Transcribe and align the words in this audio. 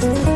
Good 0.00 0.27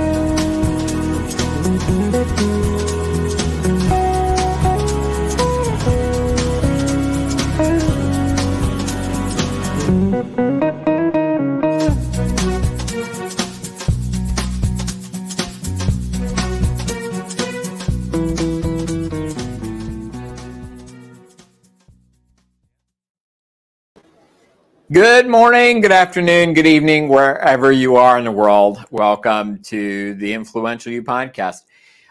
morning, 25.32 25.80
good 25.80 25.92
afternoon, 25.92 26.52
good 26.52 26.66
evening, 26.66 27.08
wherever 27.08 27.72
you 27.72 27.96
are 27.96 28.18
in 28.18 28.24
the 28.24 28.30
world. 28.30 28.84
Welcome 28.90 29.62
to 29.62 30.12
the 30.16 30.30
Influential 30.30 30.92
You 30.92 31.02
podcast. 31.02 31.62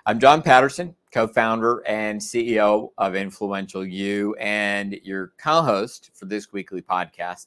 I'm 0.08 0.20
John 0.20 0.42
Patterson, 0.42 0.96
co 1.14 1.28
founder 1.28 1.84
and 1.88 2.20
CEO 2.20 2.90
of 2.98 3.14
Influential 3.14 3.86
You, 3.86 4.34
and 4.40 4.94
your 5.04 5.34
co 5.38 5.62
host 5.62 6.10
for 6.16 6.26
this 6.26 6.52
weekly 6.52 6.82
podcast. 6.82 7.46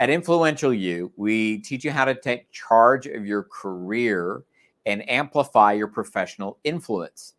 At 0.00 0.08
Influential 0.08 0.72
You, 0.72 1.12
we 1.16 1.58
teach 1.58 1.84
you 1.84 1.90
how 1.90 2.06
to 2.06 2.18
take 2.18 2.50
charge 2.50 3.06
of 3.06 3.26
your 3.26 3.42
career 3.42 4.44
and 4.86 5.06
amplify 5.10 5.74
your 5.74 5.88
professional 5.88 6.56
influence. 6.64 7.34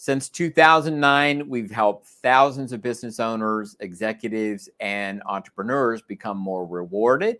Since 0.00 0.28
2009, 0.28 1.48
we've 1.48 1.72
helped 1.72 2.06
thousands 2.06 2.72
of 2.72 2.80
business 2.80 3.18
owners, 3.18 3.76
executives, 3.80 4.68
and 4.78 5.20
entrepreneurs 5.26 6.02
become 6.02 6.38
more 6.38 6.64
rewarded, 6.64 7.38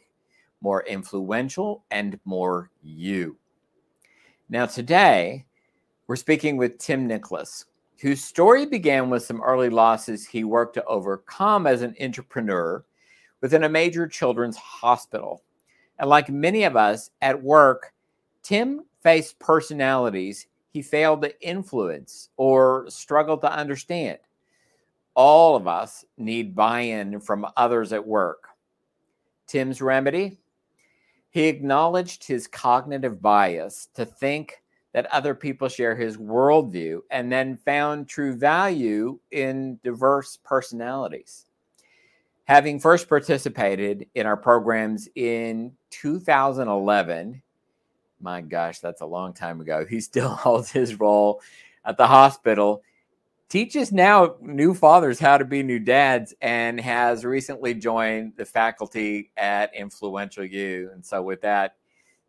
more 0.60 0.84
influential, 0.84 1.84
and 1.92 2.18
more 2.24 2.72
you. 2.82 3.36
Now, 4.48 4.66
today, 4.66 5.46
we're 6.08 6.16
speaking 6.16 6.56
with 6.56 6.78
Tim 6.78 7.06
Nicholas, 7.06 7.64
whose 8.00 8.24
story 8.24 8.66
began 8.66 9.08
with 9.08 9.22
some 9.22 9.40
early 9.40 9.70
losses 9.70 10.26
he 10.26 10.42
worked 10.42 10.74
to 10.74 10.84
overcome 10.86 11.64
as 11.68 11.82
an 11.82 11.94
entrepreneur 12.00 12.84
within 13.40 13.62
a 13.62 13.68
major 13.68 14.08
children's 14.08 14.56
hospital. 14.56 15.44
And 16.00 16.10
like 16.10 16.28
many 16.28 16.64
of 16.64 16.74
us 16.74 17.10
at 17.22 17.40
work, 17.40 17.94
Tim 18.42 18.84
faced 19.00 19.38
personalities 19.38 20.48
he 20.78 20.82
failed 20.82 21.22
to 21.22 21.40
influence 21.42 22.28
or 22.36 22.86
struggled 22.88 23.40
to 23.40 23.52
understand. 23.52 24.16
All 25.16 25.56
of 25.56 25.66
us 25.66 26.04
need 26.16 26.54
buy 26.54 26.82
in 26.82 27.18
from 27.18 27.44
others 27.56 27.92
at 27.92 28.06
work. 28.06 28.46
Tim's 29.48 29.82
remedy? 29.82 30.38
He 31.30 31.48
acknowledged 31.48 32.24
his 32.24 32.46
cognitive 32.46 33.20
bias 33.20 33.88
to 33.94 34.04
think 34.04 34.62
that 34.92 35.06
other 35.06 35.34
people 35.34 35.68
share 35.68 35.96
his 35.96 36.16
worldview 36.16 37.00
and 37.10 37.32
then 37.32 37.56
found 37.56 38.06
true 38.06 38.36
value 38.36 39.18
in 39.32 39.80
diverse 39.82 40.38
personalities. 40.44 41.46
Having 42.44 42.78
first 42.78 43.08
participated 43.08 44.06
in 44.14 44.26
our 44.26 44.36
programs 44.36 45.08
in 45.16 45.72
2011, 45.90 47.42
my 48.20 48.40
gosh, 48.40 48.80
that's 48.80 49.00
a 49.00 49.06
long 49.06 49.32
time 49.32 49.60
ago. 49.60 49.84
He 49.88 50.00
still 50.00 50.28
holds 50.34 50.70
his 50.70 50.98
role 50.98 51.40
at 51.84 51.96
the 51.96 52.06
hospital, 52.06 52.82
teaches 53.48 53.92
now 53.92 54.36
new 54.40 54.74
fathers 54.74 55.18
how 55.18 55.38
to 55.38 55.44
be 55.44 55.62
new 55.62 55.78
dads, 55.78 56.34
and 56.40 56.80
has 56.80 57.24
recently 57.24 57.74
joined 57.74 58.34
the 58.36 58.44
faculty 58.44 59.30
at 59.36 59.74
Influential 59.74 60.44
You. 60.44 60.90
And 60.92 61.04
so, 61.04 61.22
with 61.22 61.40
that, 61.42 61.76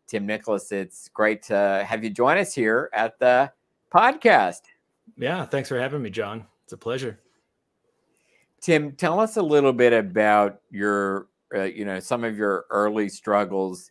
Tim 0.06 0.26
Nicholas, 0.26 0.72
it's 0.72 1.08
great 1.08 1.42
to 1.44 1.84
have 1.86 2.02
you 2.02 2.10
join 2.10 2.38
us 2.38 2.54
here 2.54 2.90
at 2.92 3.18
the 3.18 3.52
podcast. 3.92 4.62
Yeah, 5.16 5.44
thanks 5.44 5.68
for 5.68 5.78
having 5.78 6.02
me, 6.02 6.10
John. 6.10 6.46
It's 6.64 6.72
a 6.72 6.76
pleasure. 6.76 7.18
Tim, 8.60 8.92
tell 8.92 9.20
us 9.20 9.36
a 9.36 9.42
little 9.42 9.72
bit 9.72 9.92
about 9.92 10.60
your, 10.70 11.28
uh, 11.54 11.62
you 11.62 11.84
know, 11.84 11.98
some 11.98 12.24
of 12.24 12.36
your 12.36 12.66
early 12.70 13.08
struggles 13.08 13.90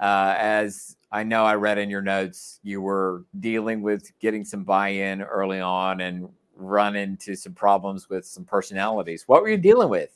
uh, 0.00 0.34
as 0.38 0.96
I 1.12 1.24
know 1.24 1.44
I 1.44 1.54
read 1.54 1.78
in 1.78 1.90
your 1.90 2.02
notes 2.02 2.60
you 2.62 2.80
were 2.80 3.24
dealing 3.40 3.82
with 3.82 4.12
getting 4.20 4.44
some 4.44 4.64
buy-in 4.64 5.22
early 5.22 5.60
on 5.60 6.00
and 6.00 6.28
run 6.54 6.94
into 6.94 7.34
some 7.34 7.54
problems 7.54 8.08
with 8.08 8.24
some 8.24 8.44
personalities. 8.44 9.24
What 9.26 9.42
were 9.42 9.48
you 9.48 9.56
dealing 9.56 9.88
with? 9.88 10.10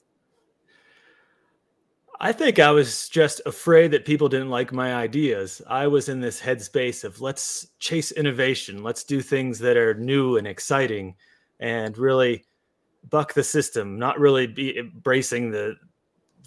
I 2.21 2.31
think 2.31 2.61
I 2.61 2.71
was 2.71 3.09
just 3.09 3.41
afraid 3.45 3.91
that 3.91 4.05
people 4.05 4.29
didn't 4.29 4.51
like 4.51 4.73
my 4.73 4.95
ideas. 4.95 5.61
I 5.67 5.89
was 5.89 6.09
in 6.09 6.21
this 6.21 6.41
headspace 6.41 7.03
of 7.03 7.21
let's 7.21 7.69
chase 7.81 8.13
innovation, 8.13 8.85
let's 8.85 9.03
do 9.03 9.21
things 9.21 9.59
that 9.59 9.77
are 9.77 9.95
new 9.95 10.37
and 10.37 10.47
exciting 10.47 11.17
and 11.59 11.99
really 11.99 12.45
buck 13.11 13.35
the 13.35 13.43
system, 13.43 13.99
not 13.99 14.21
really 14.21 14.47
be 14.47 14.79
embracing 14.79 15.51
the 15.51 15.75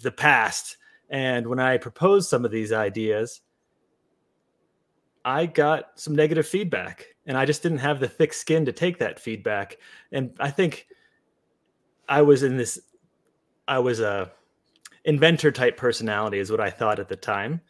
the 0.02 0.12
past. 0.12 0.78
And 1.10 1.46
when 1.46 1.58
I 1.58 1.76
proposed 1.76 2.30
some 2.30 2.44
of 2.44 2.50
these 2.50 2.72
ideas, 2.72 3.42
I 5.28 5.44
got 5.44 5.90
some 5.96 6.16
negative 6.16 6.48
feedback 6.48 7.04
and 7.26 7.36
I 7.36 7.44
just 7.44 7.62
didn't 7.62 7.78
have 7.78 8.00
the 8.00 8.08
thick 8.08 8.32
skin 8.32 8.64
to 8.64 8.72
take 8.72 8.98
that 8.98 9.20
feedback. 9.20 9.76
And 10.10 10.34
I 10.40 10.50
think 10.50 10.86
I 12.08 12.22
was 12.22 12.42
in 12.42 12.56
this, 12.56 12.80
I 13.68 13.78
was 13.80 14.00
a 14.00 14.32
inventor 15.04 15.52
type 15.52 15.76
personality, 15.76 16.38
is 16.38 16.50
what 16.50 16.62
I 16.62 16.70
thought 16.70 16.98
at 16.98 17.10
the 17.10 17.16
time. 17.16 17.60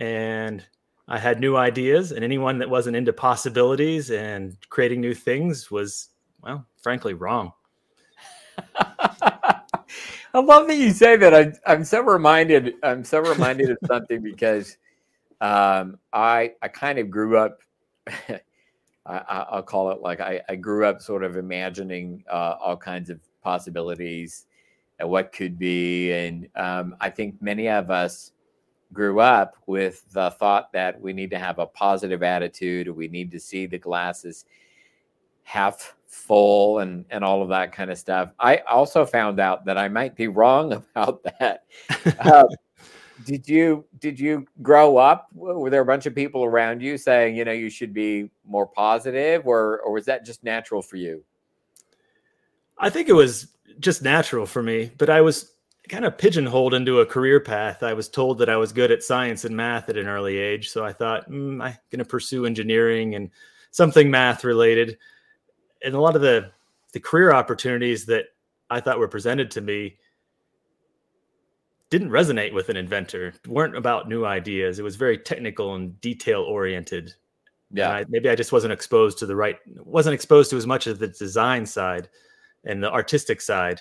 And 0.00 0.66
I 1.06 1.20
had 1.20 1.38
new 1.38 1.54
ideas, 1.54 2.10
and 2.10 2.24
anyone 2.24 2.58
that 2.58 2.68
wasn't 2.68 2.96
into 2.96 3.12
possibilities 3.12 4.10
and 4.10 4.56
creating 4.68 5.00
new 5.00 5.14
things 5.14 5.70
was, 5.70 6.08
well, 6.42 6.66
frankly, 6.82 7.14
wrong. 7.14 7.52
I 8.76 9.60
love 10.34 10.66
that 10.66 10.78
you 10.78 10.90
say 10.90 11.16
that. 11.16 11.32
I, 11.32 11.52
I'm 11.72 11.84
so 11.84 12.00
reminded. 12.00 12.74
I'm 12.82 13.04
so 13.04 13.20
reminded 13.20 13.70
of 13.70 13.78
something 13.86 14.20
because 14.20 14.78
um, 15.40 15.98
I 16.12 16.52
I 16.62 16.68
kind 16.68 16.98
of 16.98 17.10
grew 17.10 17.38
up. 17.38 17.58
I, 19.06 19.46
will 19.52 19.62
call 19.62 19.90
it 19.90 20.00
like 20.00 20.20
I, 20.20 20.40
I, 20.48 20.54
grew 20.56 20.86
up 20.86 21.02
sort 21.02 21.24
of 21.24 21.36
imagining 21.36 22.24
uh, 22.30 22.56
all 22.58 22.76
kinds 22.76 23.10
of 23.10 23.20
possibilities 23.42 24.46
and 24.98 25.10
what 25.10 25.30
could 25.30 25.58
be, 25.58 26.10
and 26.12 26.48
um, 26.56 26.96
I 27.00 27.10
think 27.10 27.40
many 27.42 27.68
of 27.68 27.90
us 27.90 28.32
grew 28.94 29.20
up 29.20 29.56
with 29.66 30.10
the 30.12 30.30
thought 30.30 30.72
that 30.72 30.98
we 30.98 31.12
need 31.12 31.30
to 31.30 31.38
have 31.38 31.58
a 31.58 31.66
positive 31.66 32.22
attitude, 32.22 32.88
we 32.88 33.08
need 33.08 33.30
to 33.32 33.40
see 33.40 33.66
the 33.66 33.78
glasses 33.78 34.46
half 35.42 35.94
full, 36.06 36.78
and 36.78 37.04
and 37.10 37.22
all 37.22 37.42
of 37.42 37.48
that 37.50 37.72
kind 37.72 37.90
of 37.90 37.98
stuff. 37.98 38.30
I 38.38 38.58
also 38.68 39.04
found 39.04 39.38
out 39.38 39.64
that 39.66 39.76
I 39.76 39.88
might 39.88 40.16
be 40.16 40.28
wrong 40.28 40.72
about 40.94 41.22
that. 41.24 41.64
uh, 42.20 42.46
did 43.24 43.48
you 43.48 43.84
did 43.98 44.18
you 44.18 44.46
grow 44.62 44.96
up 44.96 45.28
were 45.34 45.70
there 45.70 45.80
a 45.80 45.86
bunch 45.86 46.06
of 46.06 46.14
people 46.14 46.44
around 46.44 46.82
you 46.82 46.98
saying 46.98 47.36
you 47.36 47.44
know 47.44 47.52
you 47.52 47.70
should 47.70 47.92
be 47.92 48.30
more 48.46 48.66
positive 48.66 49.46
or 49.46 49.80
or 49.80 49.92
was 49.92 50.04
that 50.04 50.24
just 50.24 50.44
natural 50.44 50.82
for 50.82 50.96
you? 50.96 51.22
I 52.78 52.90
think 52.90 53.08
it 53.08 53.14
was 53.14 53.48
just 53.80 54.02
natural 54.02 54.46
for 54.46 54.62
me 54.62 54.92
but 54.98 55.10
i 55.10 55.20
was 55.20 55.52
kind 55.88 56.04
of 56.04 56.16
pigeonholed 56.16 56.72
into 56.72 57.00
a 57.00 57.06
career 57.06 57.40
path. 57.40 57.82
I 57.82 57.92
was 57.92 58.08
told 58.08 58.38
that 58.38 58.48
i 58.48 58.56
was 58.56 58.72
good 58.72 58.90
at 58.90 59.02
science 59.02 59.44
and 59.44 59.56
math 59.56 59.88
at 59.88 59.96
an 59.96 60.06
early 60.06 60.38
age 60.38 60.70
so 60.70 60.84
i 60.84 60.92
thought 60.92 61.28
mm, 61.28 61.62
i'm 61.62 61.76
going 61.90 61.98
to 61.98 62.04
pursue 62.04 62.46
engineering 62.46 63.14
and 63.14 63.30
something 63.70 64.08
math 64.10 64.44
related. 64.44 64.96
And 65.82 65.94
a 65.94 66.00
lot 66.00 66.14
of 66.16 66.22
the 66.22 66.50
the 66.92 67.00
career 67.00 67.32
opportunities 67.32 68.06
that 68.06 68.26
i 68.70 68.80
thought 68.80 68.98
were 68.98 69.08
presented 69.08 69.50
to 69.50 69.60
me 69.60 69.96
didn't 71.94 72.10
resonate 72.10 72.52
with 72.52 72.70
an 72.70 72.76
inventor 72.76 73.32
weren't 73.46 73.76
about 73.76 74.08
new 74.08 74.24
ideas. 74.24 74.80
It 74.80 74.82
was 74.82 74.96
very 74.96 75.16
technical 75.16 75.76
and 75.76 76.00
detail 76.00 76.42
oriented. 76.42 77.14
Yeah. 77.72 77.88
I, 77.88 78.04
maybe 78.08 78.28
i 78.28 78.34
just 78.34 78.50
wasn't 78.50 78.72
exposed 78.72 79.16
to 79.18 79.26
the 79.26 79.36
right 79.36 79.58
wasn't 79.78 80.14
exposed 80.14 80.50
to 80.50 80.56
as 80.56 80.66
much 80.66 80.88
of 80.88 80.98
the 80.98 81.06
design 81.06 81.64
side 81.64 82.08
and 82.64 82.82
the 82.82 82.90
artistic 82.90 83.40
side. 83.40 83.80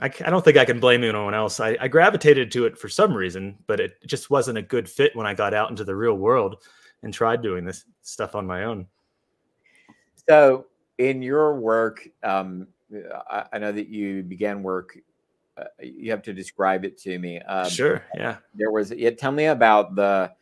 I, 0.00 0.06
I 0.06 0.30
don't 0.30 0.42
think 0.42 0.56
i 0.56 0.64
can 0.64 0.80
blame 0.80 1.04
anyone 1.04 1.34
else. 1.34 1.60
I, 1.60 1.76
I 1.78 1.88
gravitated 1.88 2.50
to 2.52 2.64
it 2.64 2.78
for 2.78 2.88
some 2.88 3.12
reason 3.12 3.58
but 3.66 3.80
it 3.80 3.92
just 4.06 4.30
wasn't 4.30 4.56
a 4.56 4.62
good 4.62 4.88
fit 4.88 5.14
when 5.14 5.26
i 5.26 5.34
got 5.34 5.52
out 5.52 5.68
into 5.68 5.84
the 5.84 5.94
real 5.94 6.14
world 6.14 6.62
and 7.02 7.12
tried 7.12 7.42
doing 7.42 7.66
this 7.66 7.84
stuff 8.00 8.34
on 8.34 8.46
my 8.46 8.64
own. 8.64 8.86
So 10.26 10.66
in 10.96 11.20
your 11.20 11.60
work 11.60 12.08
um, 12.22 12.66
I, 13.30 13.44
I 13.52 13.58
know 13.58 13.72
that 13.72 13.88
you 13.88 14.22
began 14.22 14.62
work 14.62 14.96
uh, 15.58 15.64
you 15.80 16.10
have 16.10 16.22
to 16.22 16.32
describe 16.32 16.84
it 16.84 16.98
to 16.98 17.18
me. 17.18 17.40
Um, 17.40 17.68
sure. 17.68 18.04
Yeah. 18.14 18.36
There 18.54 18.70
was. 18.70 18.90
Yeah. 18.90 19.10
Tell 19.10 19.32
me 19.32 19.46
about 19.46 19.94
the 19.94 20.32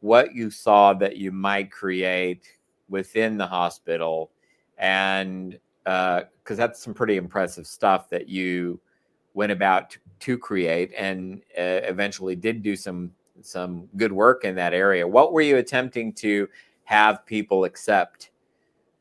what 0.00 0.34
you 0.34 0.50
saw 0.50 0.92
that 0.94 1.16
you 1.16 1.32
might 1.32 1.70
create 1.70 2.46
within 2.88 3.36
the 3.36 3.46
hospital, 3.46 4.30
and 4.78 5.58
because 5.84 6.24
uh, 6.50 6.54
that's 6.54 6.82
some 6.82 6.94
pretty 6.94 7.16
impressive 7.16 7.66
stuff 7.66 8.08
that 8.10 8.28
you 8.28 8.80
went 9.34 9.52
about 9.52 9.90
to, 9.90 9.98
to 10.20 10.38
create, 10.38 10.92
and 10.96 11.42
uh, 11.58 11.82
eventually 11.84 12.34
did 12.34 12.62
do 12.62 12.76
some 12.76 13.12
some 13.42 13.88
good 13.96 14.12
work 14.12 14.44
in 14.44 14.54
that 14.56 14.74
area. 14.74 15.06
What 15.06 15.32
were 15.32 15.42
you 15.42 15.56
attempting 15.56 16.12
to 16.14 16.48
have 16.84 17.24
people 17.26 17.64
accept? 17.64 18.30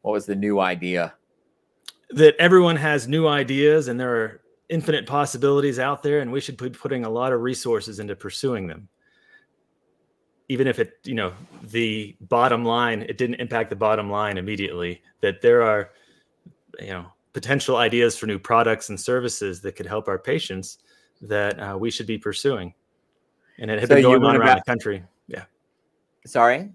What 0.01 0.11
was 0.11 0.25
the 0.25 0.35
new 0.35 0.59
idea? 0.59 1.13
That 2.11 2.35
everyone 2.37 2.75
has 2.75 3.07
new 3.07 3.27
ideas 3.27 3.87
and 3.87 3.99
there 3.99 4.15
are 4.15 4.41
infinite 4.69 5.05
possibilities 5.05 5.79
out 5.79 6.01
there, 6.01 6.19
and 6.19 6.31
we 6.31 6.41
should 6.41 6.57
be 6.57 6.69
putting 6.69 7.05
a 7.05 7.09
lot 7.09 7.31
of 7.33 7.41
resources 7.41 7.99
into 7.99 8.15
pursuing 8.15 8.67
them. 8.67 8.87
Even 10.49 10.67
if 10.67 10.79
it, 10.79 10.99
you 11.03 11.15
know, 11.15 11.33
the 11.63 12.15
bottom 12.21 12.63
line, 12.63 13.01
it 13.01 13.17
didn't 13.17 13.35
impact 13.35 13.69
the 13.69 13.75
bottom 13.75 14.09
line 14.09 14.37
immediately, 14.37 15.01
that 15.21 15.41
there 15.41 15.63
are, 15.63 15.91
you 16.79 16.89
know, 16.89 17.05
potential 17.33 17.77
ideas 17.77 18.17
for 18.17 18.27
new 18.27 18.39
products 18.39 18.89
and 18.89 18.99
services 18.99 19.61
that 19.61 19.75
could 19.75 19.85
help 19.85 20.07
our 20.07 20.19
patients 20.19 20.77
that 21.21 21.59
uh, 21.59 21.77
we 21.77 21.89
should 21.89 22.07
be 22.07 22.17
pursuing. 22.17 22.73
And 23.57 23.71
it 23.71 23.79
had 23.79 23.89
so 23.89 23.95
been 23.95 24.03
going 24.03 24.23
on 24.23 24.35
around 24.35 24.49
about, 24.49 24.65
the 24.65 24.71
country. 24.71 25.03
Yeah. 25.27 25.45
Sorry? 26.25 26.69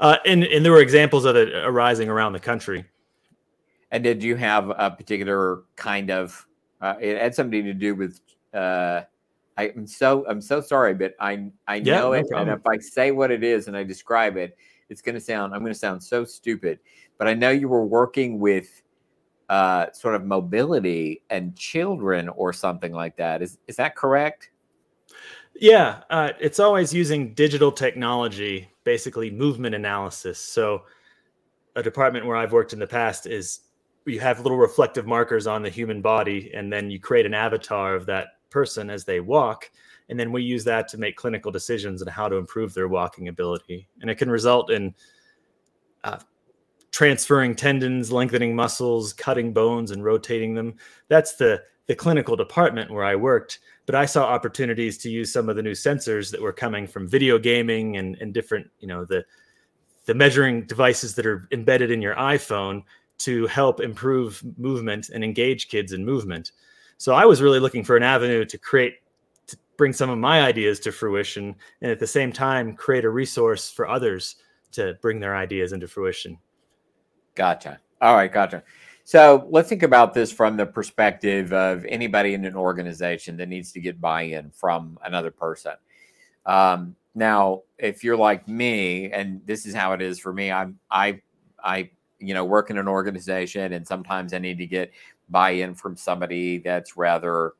Uh, 0.00 0.16
and, 0.26 0.44
and 0.44 0.64
there 0.64 0.72
were 0.72 0.80
examples 0.80 1.24
of 1.24 1.36
it 1.36 1.54
arising 1.54 2.08
around 2.08 2.32
the 2.32 2.40
country. 2.40 2.84
And 3.90 4.02
did 4.04 4.22
you 4.22 4.36
have 4.36 4.70
a 4.70 4.90
particular 4.90 5.62
kind 5.76 6.10
of, 6.10 6.46
uh, 6.80 6.94
it 7.00 7.20
had 7.20 7.34
something 7.34 7.64
to 7.64 7.74
do 7.74 7.94
with, 7.94 8.20
uh, 8.54 9.02
I, 9.56 9.68
am 9.76 9.86
so 9.86 10.26
I'm 10.28 10.40
so 10.40 10.60
sorry, 10.60 10.94
but 10.94 11.14
I 11.18 11.50
I 11.66 11.76
yeah, 11.76 11.96
know 11.96 12.08
no 12.08 12.12
it, 12.12 12.28
problem. 12.28 12.48
and 12.50 12.60
if 12.60 12.66
I 12.66 12.78
say 12.78 13.10
what 13.10 13.30
it 13.30 13.42
is 13.42 13.68
and 13.68 13.76
I 13.76 13.84
describe 13.84 14.36
it, 14.36 14.56
it's 14.88 15.00
going 15.00 15.14
to 15.14 15.20
sound 15.20 15.54
I'm 15.54 15.60
going 15.60 15.72
to 15.72 15.78
sound 15.78 16.02
so 16.02 16.24
stupid. 16.24 16.78
But 17.18 17.28
I 17.28 17.34
know 17.34 17.50
you 17.50 17.68
were 17.68 17.86
working 17.86 18.38
with 18.38 18.82
uh, 19.48 19.86
sort 19.92 20.14
of 20.14 20.24
mobility 20.24 21.22
and 21.30 21.56
children 21.56 22.28
or 22.28 22.52
something 22.52 22.92
like 22.92 23.16
that. 23.16 23.42
Is 23.42 23.58
is 23.66 23.76
that 23.76 23.96
correct? 23.96 24.50
Yeah, 25.58 26.02
uh, 26.10 26.32
it's 26.38 26.60
always 26.60 26.92
using 26.92 27.32
digital 27.32 27.72
technology, 27.72 28.68
basically 28.84 29.30
movement 29.30 29.74
analysis. 29.74 30.38
So, 30.38 30.82
a 31.76 31.82
department 31.82 32.26
where 32.26 32.36
I've 32.36 32.52
worked 32.52 32.74
in 32.74 32.78
the 32.78 32.86
past 32.86 33.26
is 33.26 33.60
you 34.06 34.20
have 34.20 34.40
little 34.40 34.58
reflective 34.58 35.06
markers 35.06 35.46
on 35.46 35.62
the 35.62 35.70
human 35.70 36.00
body, 36.00 36.50
and 36.54 36.72
then 36.72 36.90
you 36.90 37.00
create 37.00 37.26
an 37.26 37.34
avatar 37.34 37.94
of 37.94 38.06
that 38.06 38.28
person 38.50 38.90
as 38.90 39.04
they 39.04 39.20
walk. 39.20 39.70
And 40.08 40.18
then 40.18 40.30
we 40.30 40.42
use 40.42 40.64
that 40.64 40.88
to 40.88 40.98
make 40.98 41.16
clinical 41.16 41.50
decisions 41.50 42.00
on 42.00 42.08
how 42.08 42.28
to 42.28 42.36
improve 42.36 42.72
their 42.72 42.88
walking 42.88 43.28
ability. 43.28 43.88
And 44.00 44.08
it 44.08 44.14
can 44.14 44.30
result 44.30 44.70
in 44.70 44.94
uh, 46.04 46.18
transferring 46.92 47.56
tendons, 47.56 48.12
lengthening 48.12 48.54
muscles, 48.54 49.12
cutting 49.12 49.52
bones, 49.52 49.90
and 49.90 50.04
rotating 50.04 50.54
them. 50.54 50.74
That's 51.08 51.34
the 51.34 51.62
the 51.86 51.94
clinical 51.94 52.34
department 52.34 52.90
where 52.90 53.04
I 53.04 53.14
worked. 53.14 53.60
But 53.86 53.94
I 53.94 54.06
saw 54.06 54.26
opportunities 54.26 54.98
to 54.98 55.10
use 55.10 55.32
some 55.32 55.48
of 55.48 55.54
the 55.54 55.62
new 55.62 55.72
sensors 55.72 56.32
that 56.32 56.42
were 56.42 56.52
coming 56.52 56.88
from 56.88 57.08
video 57.08 57.38
gaming 57.38 57.96
and, 57.98 58.16
and 58.20 58.34
different, 58.34 58.68
you 58.80 58.88
know, 58.88 59.04
the 59.04 59.24
the 60.06 60.14
measuring 60.14 60.66
devices 60.66 61.14
that 61.16 61.26
are 61.26 61.48
embedded 61.52 61.90
in 61.90 62.00
your 62.00 62.14
iPhone 62.14 62.82
to 63.18 63.46
help 63.46 63.80
improve 63.80 64.42
movement 64.58 65.08
and 65.10 65.24
engage 65.24 65.68
kids 65.68 65.92
in 65.92 66.04
movement. 66.04 66.52
So 66.98 67.14
I 67.14 67.24
was 67.24 67.42
really 67.42 67.60
looking 67.60 67.84
for 67.84 67.96
an 67.96 68.02
avenue 68.02 68.44
to 68.44 68.58
create 68.58 68.96
to 69.46 69.56
bring 69.76 69.92
some 69.92 70.10
of 70.10 70.18
my 70.18 70.42
ideas 70.42 70.80
to 70.80 70.92
fruition 70.92 71.54
and 71.80 71.90
at 71.90 71.98
the 71.98 72.06
same 72.06 72.32
time 72.32 72.74
create 72.74 73.04
a 73.04 73.10
resource 73.10 73.70
for 73.70 73.88
others 73.88 74.36
to 74.72 74.94
bring 75.00 75.20
their 75.20 75.36
ideas 75.36 75.72
into 75.72 75.88
fruition. 75.88 76.38
Gotcha. 77.34 77.80
All 78.00 78.14
right, 78.14 78.32
gotcha. 78.32 78.62
So 79.04 79.46
let's 79.50 79.68
think 79.68 79.84
about 79.84 80.14
this 80.14 80.32
from 80.32 80.56
the 80.56 80.66
perspective 80.66 81.52
of 81.52 81.84
anybody 81.84 82.34
in 82.34 82.44
an 82.44 82.56
organization 82.56 83.36
that 83.36 83.48
needs 83.48 83.70
to 83.72 83.80
get 83.80 84.00
buy-in 84.00 84.50
from 84.50 84.98
another 85.04 85.30
person. 85.30 85.74
Um, 86.44 86.96
now, 87.14 87.62
if 87.78 88.02
you're 88.02 88.16
like 88.16 88.48
me, 88.48 89.10
and 89.12 89.40
this 89.46 89.64
is 89.64 89.74
how 89.74 89.92
it 89.92 90.02
is 90.02 90.18
for 90.18 90.32
me, 90.32 90.50
I'm 90.50 90.78
I 90.90 91.20
I 91.62 91.90
you 92.18 92.34
know 92.34 92.44
work 92.44 92.70
in 92.70 92.78
an 92.78 92.88
organization, 92.88 93.72
and 93.72 93.86
sometimes 93.86 94.32
I 94.32 94.38
need 94.38 94.58
to 94.58 94.66
get 94.66 94.92
buy-in 95.28 95.74
from 95.74 95.96
somebody 95.96 96.58
that's 96.58 96.96
rather 96.96 97.54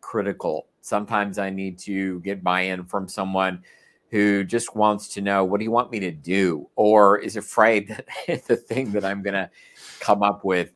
critical. 0.00 0.66
Sometimes 0.82 1.38
I 1.38 1.50
need 1.50 1.78
to 1.80 2.20
get 2.20 2.44
buy-in 2.44 2.84
from 2.84 3.08
someone 3.08 3.62
who 4.10 4.44
just 4.44 4.76
wants 4.76 5.08
to 5.08 5.20
know 5.20 5.44
what 5.44 5.58
do 5.58 5.64
you 5.64 5.70
want 5.70 5.90
me 5.90 5.98
to 6.00 6.12
do? 6.12 6.68
Or 6.76 7.18
is 7.18 7.36
afraid 7.36 7.88
that 8.28 8.44
the 8.46 8.56
thing 8.56 8.92
that 8.92 9.04
i'm 9.04 9.22
going 9.22 9.34
to 9.34 9.50
come 10.00 10.22
up 10.22 10.44
with 10.44 10.72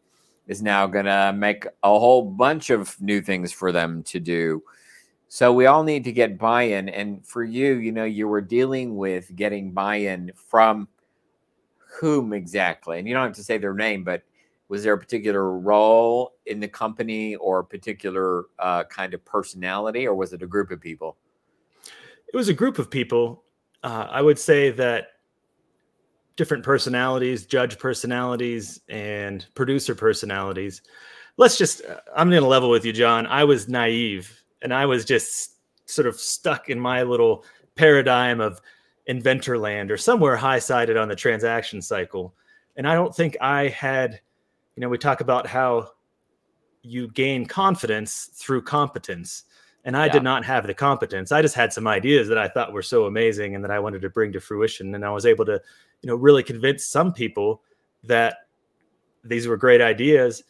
is 0.49 0.63
now 0.63 0.87
going 0.87 1.05
to 1.05 1.33
make 1.37 1.65
a 1.67 1.89
whole 1.89 2.23
bunch 2.23 2.71
of 2.71 3.01
new 3.01 3.21
things 3.21 3.53
for 3.53 3.71
them 3.71 4.03
to 4.03 4.19
do. 4.19 4.63
So 5.29 5.53
we 5.53 5.67
all 5.67 5.85
need 5.85 6.03
to 6.05 6.13
get 6.13 6.39
buy-in 6.39 6.89
and 6.89 7.25
for 7.25 7.45
you 7.45 7.75
you 7.75 7.93
know 7.93 8.05
you 8.05 8.27
were 8.27 8.41
dealing 8.41 8.97
with 8.97 9.35
getting 9.37 9.71
buy-in 9.71 10.33
from 10.35 10.89
whom 11.99 12.33
exactly 12.33 12.99
and 12.99 13.09
you 13.09 13.15
don't 13.15 13.25
have 13.25 13.37
to 13.37 13.43
say 13.43 13.59
their 13.59 13.75
name 13.75 14.05
but 14.05 14.23
was 14.69 14.85
there 14.85 14.93
a 14.93 14.99
particular 14.99 15.59
role 15.59 16.35
in 16.47 16.61
the 16.61 16.69
company 16.69 17.35
or 17.37 17.59
a 17.59 17.65
particular 17.65 18.45
uh, 18.61 18.85
kind 18.85 19.15
of 19.15 19.25
personality 19.25 20.07
or 20.07 20.15
was 20.15 20.33
it 20.33 20.43
a 20.43 20.47
group 20.47 20.71
of 20.71 20.81
people 20.81 21.17
it 22.33 22.37
was 22.37 22.49
a 22.49 22.55
group 22.55 22.79
of 22.79 22.91
people. 22.91 23.43
Uh, 23.83 24.07
I 24.09 24.23
would 24.23 24.39
say 24.39 24.71
that 24.71 25.09
different 26.37 26.65
personalities, 26.65 27.45
judge 27.45 27.79
personalities, 27.79 28.81
and 28.89 29.45
producer 29.55 29.95
personalities. 29.95 30.83
Let's 31.37 31.59
just, 31.59 31.85
uh, 31.85 32.01
I'm 32.15 32.31
going 32.31 32.43
to 32.43 32.49
level 32.49 32.71
with 32.71 32.85
you, 32.85 32.93
John. 32.93 33.27
I 33.27 33.45
was 33.45 33.69
naive 33.69 34.43
and 34.63 34.73
I 34.73 34.87
was 34.87 35.05
just 35.05 35.57
sort 35.87 36.07
of 36.07 36.21
stuck 36.21 36.69
in 36.69 36.79
my 36.79 37.03
little 37.03 37.45
paradigm 37.75 38.41
of 38.41 38.61
inventor 39.07 39.59
land 39.59 39.91
or 39.91 39.97
somewhere 39.97 40.37
high 40.37 40.59
sided 40.59 40.97
on 40.97 41.09
the 41.09 41.17
transaction 41.17 41.83
cycle. 41.83 42.35
And 42.77 42.89
I 42.89 42.95
don't 42.95 43.15
think 43.15 43.37
I 43.41 43.69
had, 43.69 44.21
you 44.77 44.81
know, 44.81 44.89
we 44.89 44.99
talk 44.99 45.21
about 45.21 45.47
how 45.47 45.91
you 46.83 47.09
gain 47.09 47.47
confidence 47.47 48.31
through 48.35 48.63
competence 48.63 49.45
and 49.85 49.97
I 49.97 50.07
yeah. 50.07 50.13
did 50.13 50.23
not 50.23 50.45
have 50.45 50.67
the 50.67 50.75
competence. 50.75 51.33
I 51.33 51.43
just 51.43 51.55
had 51.55 51.73
some 51.73 51.87
ideas 51.87 52.29
that 52.29 52.39
I 52.39 52.49
thought 52.49 52.73
were 52.73 52.83
so 52.83 53.07
amazing 53.07 53.55
and 53.55 53.65
that 53.65 53.71
I 53.71 53.79
wanted 53.79 54.03
to 54.03 54.11
bring 54.11 54.33
to 54.33 54.41
fruition. 54.41 54.95
And 54.95 55.05
I 55.05 55.11
was 55.11 55.25
able 55.25 55.47
to, 55.47 55.61
you 56.03 56.07
know, 56.07 56.17
really 56.17 56.43
convince 56.43 56.85
some 56.85 57.13
people 57.13 57.63
that 58.05 58.47
these 59.25 59.47
were 59.47 59.57
great 59.57 59.81
ideas. 59.81 60.43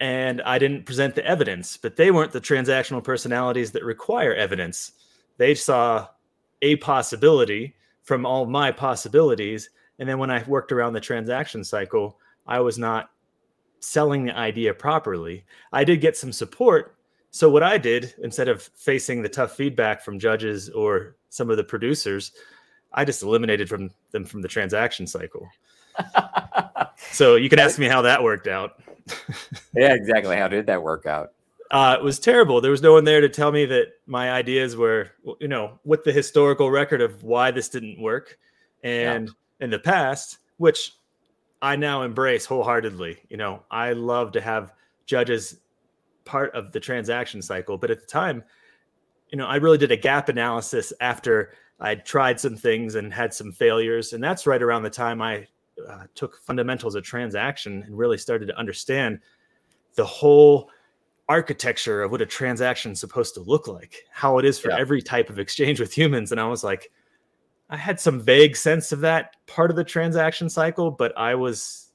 And 0.00 0.40
I 0.42 0.58
didn't 0.58 0.86
present 0.86 1.14
the 1.14 1.26
evidence, 1.26 1.76
but 1.76 1.96
they 1.96 2.10
weren't 2.10 2.32
the 2.32 2.40
transactional 2.40 3.02
personalities 3.02 3.72
that 3.72 3.84
require 3.84 4.34
evidence. 4.34 4.92
They 5.36 5.54
saw 5.54 6.08
a 6.62 6.76
possibility 6.76 7.74
from 8.02 8.26
all 8.26 8.46
my 8.46 8.72
possibilities. 8.72 9.70
And 9.98 10.08
then 10.08 10.18
when 10.18 10.30
I 10.30 10.42
worked 10.44 10.72
around 10.72 10.92
the 10.92 11.00
transaction 11.00 11.64
cycle, 11.64 12.18
I 12.46 12.60
was 12.60 12.78
not 12.78 13.10
selling 13.80 14.24
the 14.24 14.36
idea 14.36 14.74
properly. 14.74 15.44
I 15.72 15.84
did 15.84 16.00
get 16.00 16.16
some 16.16 16.32
support 16.32 16.94
so 17.34 17.50
what 17.50 17.64
I 17.64 17.78
did 17.78 18.14
instead 18.22 18.46
of 18.46 18.62
facing 18.76 19.20
the 19.20 19.28
tough 19.28 19.56
feedback 19.56 20.02
from 20.02 20.20
judges 20.20 20.70
or 20.70 21.16
some 21.30 21.50
of 21.50 21.56
the 21.56 21.64
producers, 21.64 22.30
I 22.92 23.04
just 23.04 23.24
eliminated 23.24 23.68
from 23.68 23.90
them 24.12 24.24
from 24.24 24.40
the 24.40 24.46
transaction 24.46 25.04
cycle. 25.08 25.48
so 26.96 27.34
you 27.34 27.48
can 27.48 27.58
ask 27.58 27.76
me 27.76 27.88
how 27.88 28.02
that 28.02 28.22
worked 28.22 28.46
out. 28.46 28.80
yeah, 29.74 29.94
exactly. 29.94 30.36
How 30.36 30.46
did 30.46 30.66
that 30.66 30.80
work 30.80 31.06
out? 31.06 31.32
Uh, 31.74 31.96
it 31.98 32.04
was 32.04 32.20
terrible. 32.20 32.60
There 32.60 32.70
was 32.70 32.82
no 32.82 32.92
one 32.92 33.02
there 33.02 33.20
to 33.20 33.28
tell 33.28 33.50
me 33.50 33.66
that 33.66 33.88
my 34.06 34.30
ideas 34.30 34.76
were, 34.76 35.10
you 35.40 35.48
know, 35.48 35.80
with 35.84 36.04
the 36.04 36.12
historical 36.12 36.70
record 36.70 37.00
of 37.00 37.24
why 37.24 37.50
this 37.50 37.68
didn't 37.68 38.00
work, 38.00 38.38
and 38.84 39.26
yeah. 39.26 39.64
in 39.64 39.70
the 39.70 39.80
past, 39.80 40.38
which 40.58 40.92
I 41.62 41.74
now 41.74 42.02
embrace 42.02 42.46
wholeheartedly. 42.46 43.18
You 43.28 43.38
know, 43.38 43.64
I 43.72 43.92
love 43.92 44.30
to 44.32 44.40
have 44.40 44.72
judges 45.06 45.58
part 46.24 46.54
of 46.54 46.70
the 46.70 46.78
transaction 46.78 47.42
cycle. 47.42 47.76
But 47.76 47.90
at 47.90 48.00
the 48.00 48.06
time, 48.06 48.44
you 49.30 49.38
know, 49.38 49.46
I 49.46 49.56
really 49.56 49.78
did 49.78 49.90
a 49.90 49.96
gap 49.96 50.28
analysis 50.28 50.92
after 51.00 51.54
I'd 51.80 52.06
tried 52.06 52.38
some 52.38 52.54
things 52.54 52.94
and 52.94 53.12
had 53.12 53.34
some 53.34 53.50
failures. 53.50 54.12
And 54.12 54.22
that's 54.22 54.46
right 54.46 54.62
around 54.62 54.84
the 54.84 54.90
time 54.90 55.20
I 55.20 55.48
uh, 55.88 56.04
took 56.14 56.38
fundamentals 56.38 56.94
of 56.94 57.02
transaction 57.02 57.82
and 57.82 57.98
really 57.98 58.18
started 58.18 58.46
to 58.46 58.56
understand 58.56 59.18
the 59.96 60.04
whole 60.04 60.70
architecture 61.28 62.02
of 62.02 62.10
what 62.10 62.22
a 62.22 62.26
transaction 62.26 62.92
is 62.92 63.00
supposed 63.00 63.34
to 63.34 63.40
look 63.40 63.66
like, 63.66 64.04
how 64.10 64.38
it 64.38 64.44
is 64.44 64.58
for 64.58 64.70
yeah. 64.70 64.78
every 64.78 65.00
type 65.00 65.30
of 65.30 65.38
exchange 65.38 65.80
with 65.80 65.92
humans. 65.92 66.32
And 66.32 66.40
I 66.40 66.46
was 66.46 66.62
like, 66.62 66.90
I 67.70 67.76
had 67.76 67.98
some 67.98 68.20
vague 68.20 68.56
sense 68.56 68.92
of 68.92 69.00
that 69.00 69.36
part 69.46 69.70
of 69.70 69.76
the 69.76 69.84
transaction 69.84 70.50
cycle, 70.50 70.90
but 70.90 71.16
I 71.16 71.34
was, 71.34 71.90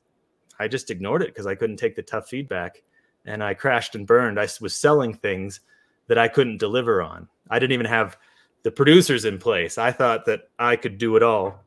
I 0.59 0.67
just 0.67 0.89
ignored 0.89 1.21
it 1.21 1.29
because 1.29 1.45
I 1.45 1.55
couldn't 1.55 1.77
take 1.77 1.95
the 1.95 2.01
tough 2.01 2.27
feedback 2.27 2.81
and 3.25 3.43
I 3.43 3.53
crashed 3.53 3.95
and 3.95 4.07
burned. 4.07 4.39
I 4.39 4.48
was 4.62 4.74
selling 4.74 5.13
things 5.13 5.59
that 6.07 6.17
I 6.17 6.27
couldn't 6.27 6.57
deliver 6.57 7.01
on. 7.01 7.27
I 7.50 7.59
didn't 7.59 7.74
even 7.74 7.86
have 7.86 8.17
the 8.63 8.71
producers 8.71 9.25
in 9.25 9.38
place. 9.38 9.77
I 9.77 9.91
thought 9.91 10.25
that 10.25 10.50
I 10.57 10.75
could 10.75 10.98
do 10.98 11.15
it 11.15 11.24
all. 11.24 11.63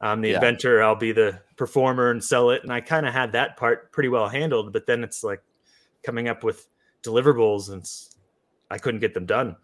I'm 0.00 0.20
the 0.20 0.30
yeah. 0.30 0.34
inventor, 0.34 0.82
I'll 0.82 0.96
be 0.96 1.12
the 1.12 1.40
performer 1.56 2.10
and 2.10 2.22
sell 2.22 2.50
it. 2.50 2.62
And 2.64 2.72
I 2.72 2.80
kind 2.80 3.06
of 3.06 3.14
had 3.14 3.32
that 3.32 3.56
part 3.56 3.92
pretty 3.92 4.08
well 4.08 4.28
handled, 4.28 4.72
but 4.72 4.86
then 4.86 5.04
it's 5.04 5.24
like 5.24 5.42
coming 6.02 6.28
up 6.28 6.44
with 6.44 6.66
deliverables 7.02 7.70
and 7.72 7.88
I 8.70 8.78
couldn't 8.78 9.00
get 9.00 9.14
them 9.14 9.26
done. 9.26 9.56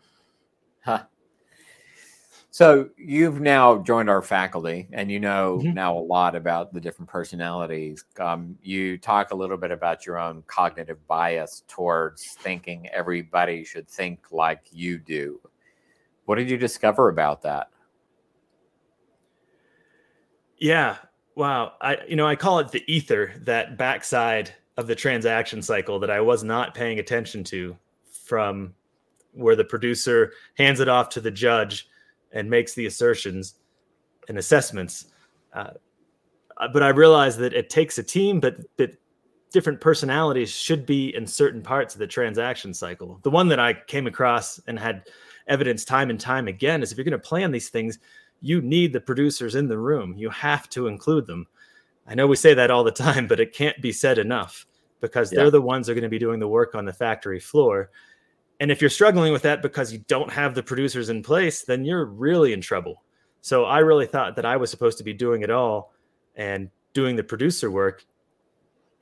Huh. 0.84 1.04
So 2.50 2.88
you've 2.96 3.40
now 3.40 3.78
joined 3.82 4.08
our 4.08 4.22
faculty, 4.22 4.88
and 4.92 5.10
you 5.10 5.20
know 5.20 5.60
Mhm. 5.62 5.74
now 5.74 5.96
a 5.96 6.00
lot 6.00 6.34
about 6.34 6.72
the 6.72 6.80
different 6.80 7.08
personalities. 7.10 8.04
Um, 8.18 8.58
you 8.62 8.96
talk 8.98 9.30
a 9.32 9.36
little 9.36 9.58
bit 9.58 9.70
about 9.70 10.06
your 10.06 10.18
own 10.18 10.42
cognitive 10.46 11.06
bias 11.06 11.62
towards 11.68 12.32
thinking 12.34 12.88
everybody 12.88 13.64
should 13.64 13.86
think 13.86 14.32
like 14.32 14.62
you 14.72 14.98
do. 14.98 15.40
What 16.24 16.36
did 16.36 16.50
you 16.50 16.56
discover 16.56 17.08
about 17.10 17.42
that? 17.42 17.68
Yeah. 20.56 20.96
Wow. 21.34 21.74
I 21.80 21.98
you 22.08 22.16
know, 22.16 22.26
I 22.26 22.34
call 22.34 22.58
it 22.60 22.70
the 22.72 22.82
ether, 22.92 23.34
that 23.44 23.76
backside 23.76 24.54
of 24.78 24.86
the 24.86 24.94
transaction 24.94 25.60
cycle 25.60 25.98
that 25.98 26.10
I 26.10 26.20
was 26.20 26.44
not 26.44 26.72
paying 26.72 27.00
attention 27.00 27.44
to 27.44 27.76
from 28.24 28.72
where 29.34 29.56
the 29.56 29.64
producer 29.64 30.32
hands 30.56 30.80
it 30.80 30.88
off 30.88 31.08
to 31.10 31.20
the 31.20 31.32
judge 31.32 31.88
and 32.32 32.48
makes 32.48 32.74
the 32.74 32.86
assertions 32.86 33.56
and 34.28 34.38
assessments. 34.38 35.06
Uh, 35.52 35.70
but 36.72 36.82
I 36.82 36.90
realized 36.90 37.38
that 37.40 37.54
it 37.54 37.70
takes 37.70 37.98
a 37.98 38.02
team, 38.04 38.38
but 38.38 38.56
that 38.76 38.96
different 39.50 39.80
personalities 39.80 40.50
should 40.50 40.86
be 40.86 41.14
in 41.14 41.26
certain 41.26 41.62
parts 41.62 41.94
of 41.94 41.98
the 41.98 42.06
transaction 42.06 42.72
cycle. 42.72 43.18
The 43.22 43.30
one 43.30 43.48
that 43.48 43.58
I 43.58 43.74
came 43.74 44.06
across 44.06 44.60
and 44.68 44.78
had 44.78 45.08
evidence 45.48 45.84
time 45.84 46.10
and 46.10 46.20
time 46.20 46.46
again 46.46 46.82
is 46.82 46.92
if 46.92 46.98
you're 46.98 47.04
going 47.04 47.12
to 47.12 47.18
plan 47.18 47.50
these 47.50 47.70
things, 47.70 47.98
you 48.40 48.60
need 48.60 48.92
the 48.92 49.00
producers 49.00 49.56
in 49.56 49.66
the 49.66 49.78
room. 49.78 50.14
You 50.16 50.30
have 50.30 50.68
to 50.70 50.86
include 50.86 51.26
them. 51.26 51.46
I 52.08 52.14
know 52.14 52.26
we 52.26 52.36
say 52.36 52.54
that 52.54 52.70
all 52.70 52.84
the 52.84 52.90
time, 52.90 53.26
but 53.26 53.40
it 53.40 53.52
can't 53.52 53.80
be 53.80 53.92
said 53.92 54.18
enough 54.18 54.66
because 55.00 55.32
Yeah. 55.32 55.40
they're 55.42 55.50
the 55.50 55.60
ones 55.60 55.86
that 55.86 55.92
are 55.92 55.94
going 55.94 56.02
to 56.02 56.08
be 56.08 56.18
doing 56.18 56.40
the 56.40 56.48
work 56.48 56.74
on 56.74 56.84
the 56.84 56.92
factory 56.92 57.38
floor. 57.38 57.90
And 58.60 58.72
if 58.72 58.80
you're 58.80 58.90
struggling 58.90 59.32
with 59.32 59.42
that 59.42 59.62
because 59.62 59.92
you 59.92 60.00
don't 60.08 60.32
have 60.32 60.54
the 60.54 60.62
producers 60.62 61.10
in 61.10 61.22
place, 61.22 61.62
then 61.62 61.84
you're 61.84 62.06
really 62.06 62.52
in 62.52 62.60
trouble. 62.60 63.04
So 63.40 63.64
I 63.66 63.78
really 63.78 64.06
thought 64.06 64.34
that 64.36 64.44
I 64.44 64.56
was 64.56 64.70
supposed 64.70 64.98
to 64.98 65.04
be 65.04 65.12
doing 65.12 65.42
it 65.42 65.50
all 65.50 65.92
and 66.34 66.70
doing 66.92 67.14
the 67.14 67.22
producer 67.22 67.70
work 67.70 68.04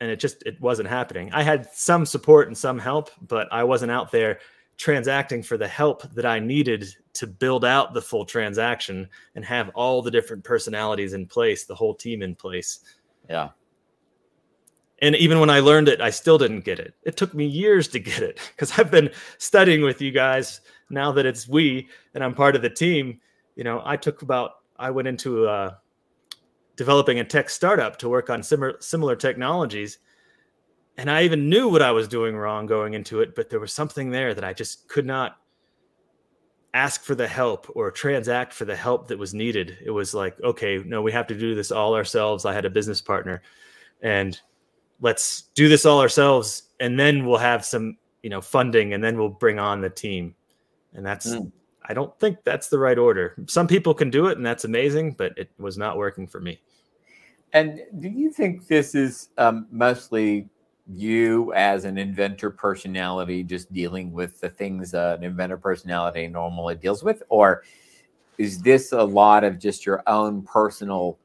and 0.01 0.11
it 0.11 0.21
just 0.21 0.43
it 0.45 0.61
wasn't 0.61 0.89
happening. 0.89 1.31
I 1.33 1.43
had 1.43 1.73
some 1.73 2.05
support 2.05 2.49
and 2.49 2.57
some 2.59 2.79
help, 2.79 3.11
but 3.27 3.49
I 3.51 3.65
wasn't 3.65 3.91
out 3.93 4.11
there 4.11 4.41
transacting 4.77 5.43
for 5.43 5.57
the 5.57 5.69
help 5.69 6.03
that 6.15 6.27
I 6.27 6.39
needed 6.39 6.87
to 7.15 7.27
build 7.27 7.65
out 7.65 7.95
the 7.95 8.03
full 8.03 8.25
transaction 8.25 9.09
and 9.35 9.45
have 9.45 9.71
all 9.75 10.03
the 10.03 10.11
different 10.11 10.45
personalities 10.45 11.15
in 11.15 11.27
place, 11.27 11.65
the 11.65 11.75
whole 11.75 11.95
team 11.95 12.23
in 12.23 12.35
place. 12.35 12.81
Yeah. 13.29 13.51
And 15.01 15.15
even 15.17 15.41
when 15.41 15.51
I 15.51 15.61
learned 15.61 15.89
it, 15.89 16.01
I 16.01 16.11
still 16.11 16.39
didn't 16.39 16.65
get 16.65 16.79
it. 16.79 16.95
It 17.03 17.17
took 17.17 17.35
me 17.35 17.47
years 17.47 17.89
to 17.89 17.99
get 17.99 18.23
it 18.23 18.39
because 18.55 18.79
I've 18.79 18.91
been 18.91 19.11
studying 19.39 19.83
with 19.83 20.01
you 20.01 20.11
guys 20.11 20.61
now 20.89 21.13
that 21.13 21.27
it's 21.27 21.49
we 21.49 21.89
and 22.15 22.25
I'm 22.25 22.35
part 22.35 22.57
of 22.57 22.63
the 22.63 22.71
team. 22.71 23.21
You 23.57 23.65
know, 23.65 23.83
I 23.85 23.97
took 23.97 24.23
about, 24.23 24.53
I 24.79 24.91
went 24.91 25.09
into 25.09 25.47
uh, 25.49 25.75
developing 26.77 27.21
a 27.21 27.25
tech 27.25 27.51
startup 27.51 27.99
to 27.99 28.09
work 28.09 28.31
on 28.31 28.43
similar, 28.43 28.77
similar 28.81 29.17
technologies. 29.17 29.99
And 30.99 31.11
I 31.11 31.25
even 31.25 31.49
knew 31.49 31.69
what 31.69 31.83
I 31.83 31.93
was 31.93 32.09
doing 32.09 32.37
wrong 32.37 32.67
going 32.67 32.95
into 32.95 33.21
it, 33.21 33.35
but 33.35 33.51
there 33.51 33.61
was 33.61 33.73
something 33.73 34.11
there 34.11 34.35
that 34.35 34.45
I 34.45 34.53
just 34.53 34.89
could 34.89 35.05
not 35.05 35.39
ask 36.73 37.03
for 37.03 37.15
the 37.15 37.27
help 37.27 37.71
or 37.75 37.91
transact 37.91 38.53
for 38.53 38.65
the 38.65 38.77
help 38.77 39.09
that 39.09 39.19
was 39.19 39.35
needed. 39.35 39.79
It 39.85 39.91
was 39.91 40.15
like, 40.15 40.41
okay, 40.43 40.83
no, 40.85 41.03
we 41.03 41.13
have 41.13 41.27
to 41.29 41.35
do 41.35 41.55
this 41.55 41.71
all 41.71 41.95
ourselves. 41.95 42.45
I 42.45 42.53
had 42.53 42.65
a 42.65 42.71
business 42.71 43.01
partner 43.01 43.43
and 44.03 44.39
let's 45.01 45.43
do 45.55 45.69
this 45.69 45.87
all 45.87 46.01
ourselves 46.01 46.71
and 46.81 46.99
then 46.99 47.27
we'll 47.27 47.39
have 47.39 47.65
some, 47.65 47.97
you 48.23 48.31
know, 48.31 48.41
funding 48.41 48.93
and 48.93 49.03
then 49.03 49.19
we'll 49.19 49.29
bring 49.29 49.59
on 49.59 49.81
the 49.81 49.91
team. 49.91 50.35
And 50.95 51.05
that's 51.05 51.35
Mm. 51.35 51.53
I 51.89 51.95
don't 51.95 52.19
think 52.19 52.39
that's 52.45 52.69
the 52.69 52.79
right 52.79 52.99
order. 52.99 53.37
Some 53.47 53.69
people 53.69 53.95
can 53.95 54.11
do 54.11 54.27
it 54.27 54.37
and 54.37 54.45
that's 54.45 54.65
amazing, 54.65 55.13
but 55.13 55.39
it 55.39 55.51
was 55.59 55.79
not 55.79 55.97
working 55.97 56.27
for 56.27 56.41
me. 56.41 56.61
And 57.53 57.81
do 58.01 58.09
you 58.09 58.33
think 58.33 58.67
this 58.67 58.95
is 58.95 59.29
um, 59.39 59.69
mostly 59.71 60.49
you 60.89 61.53
as 61.55 61.85
an 61.85 61.99
inventor 61.99 62.51
personality 62.51 63.43
just 63.43 63.73
dealing 63.73 64.13
with 64.13 64.41
the 64.41 64.49
things 64.49 64.95
uh, 64.95 65.17
an 65.19 65.25
inventor 65.25 65.57
personality 65.57 66.27
normally 66.29 66.75
deals 66.77 67.03
with? 67.03 67.23
Or 67.29 67.65
is 68.39 68.61
this 68.61 68.93
a 68.93 69.03
lot 69.03 69.45
of 69.45 69.59
just 69.59 69.87
your 69.87 70.03
own 70.07 70.43
personal 70.43 71.19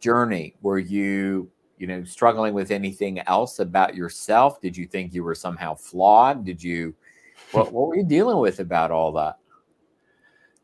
journey? 0.00 0.54
Were 0.62 0.78
you, 0.78 1.50
you 1.78 1.86
know, 1.86 2.04
struggling 2.04 2.54
with 2.54 2.70
anything 2.70 3.18
else 3.20 3.58
about 3.58 3.94
yourself? 3.94 4.60
Did 4.60 4.76
you 4.76 4.86
think 4.86 5.12
you 5.12 5.24
were 5.24 5.34
somehow 5.34 5.74
flawed? 5.74 6.44
Did 6.44 6.62
you, 6.62 6.94
what, 7.52 7.72
what 7.72 7.88
were 7.88 7.96
you 7.96 8.04
dealing 8.04 8.38
with 8.38 8.60
about 8.60 8.90
all 8.90 9.12
that? 9.12 9.38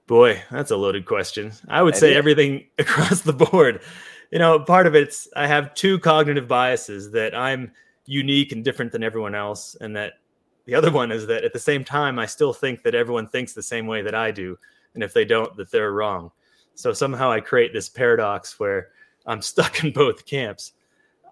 Boy, 0.06 0.42
that's 0.50 0.70
a 0.70 0.76
loaded 0.76 1.06
question. 1.06 1.52
I 1.68 1.82
would 1.82 1.94
It 1.94 1.98
say 1.98 2.10
is. 2.12 2.16
everything 2.16 2.66
across 2.78 3.20
the 3.20 3.32
board. 3.32 3.82
You 4.32 4.38
know, 4.38 4.60
part 4.60 4.86
of 4.86 4.94
it's 4.94 5.28
I 5.36 5.46
have 5.46 5.74
two 5.74 5.98
cognitive 5.98 6.48
biases 6.48 7.10
that 7.12 7.34
I'm 7.34 7.72
unique 8.10 8.50
and 8.50 8.64
different 8.64 8.90
than 8.90 9.04
everyone 9.04 9.36
else, 9.36 9.76
and 9.80 9.94
that 9.94 10.14
the 10.64 10.74
other 10.74 10.90
one 10.90 11.12
is 11.12 11.28
that 11.28 11.44
at 11.44 11.52
the 11.52 11.60
same 11.60 11.84
time 11.84 12.18
I 12.18 12.26
still 12.26 12.52
think 12.52 12.82
that 12.82 12.94
everyone 12.94 13.28
thinks 13.28 13.52
the 13.52 13.62
same 13.62 13.86
way 13.86 14.02
that 14.02 14.16
I 14.16 14.32
do, 14.32 14.58
and 14.94 15.04
if 15.04 15.14
they 15.14 15.24
don't, 15.24 15.56
that 15.56 15.70
they're 15.70 15.92
wrong. 15.92 16.32
So 16.74 16.92
somehow 16.92 17.30
I 17.30 17.40
create 17.40 17.72
this 17.72 17.88
paradox 17.88 18.58
where 18.58 18.88
I'm 19.26 19.40
stuck 19.52 19.84
in 19.84 19.92
both 19.92 20.26
camps. 20.26 20.72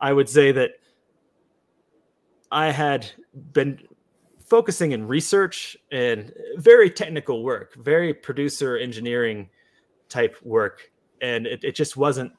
I 0.00 0.12
would 0.12 0.28
say 0.28 0.52
that 0.52 0.78
I 2.52 2.70
had 2.70 3.10
been 3.52 3.80
focusing 4.38 4.92
in 4.92 5.08
research 5.08 5.76
and 5.90 6.32
very 6.56 6.90
technical 6.90 7.42
work, 7.42 7.74
very 7.74 8.14
producer 8.14 8.76
engineering 8.76 9.50
type 10.08 10.36
work. 10.44 10.92
And 11.20 11.44
it, 11.44 11.64
it 11.64 11.74
just 11.74 11.96
wasn't 11.96 12.32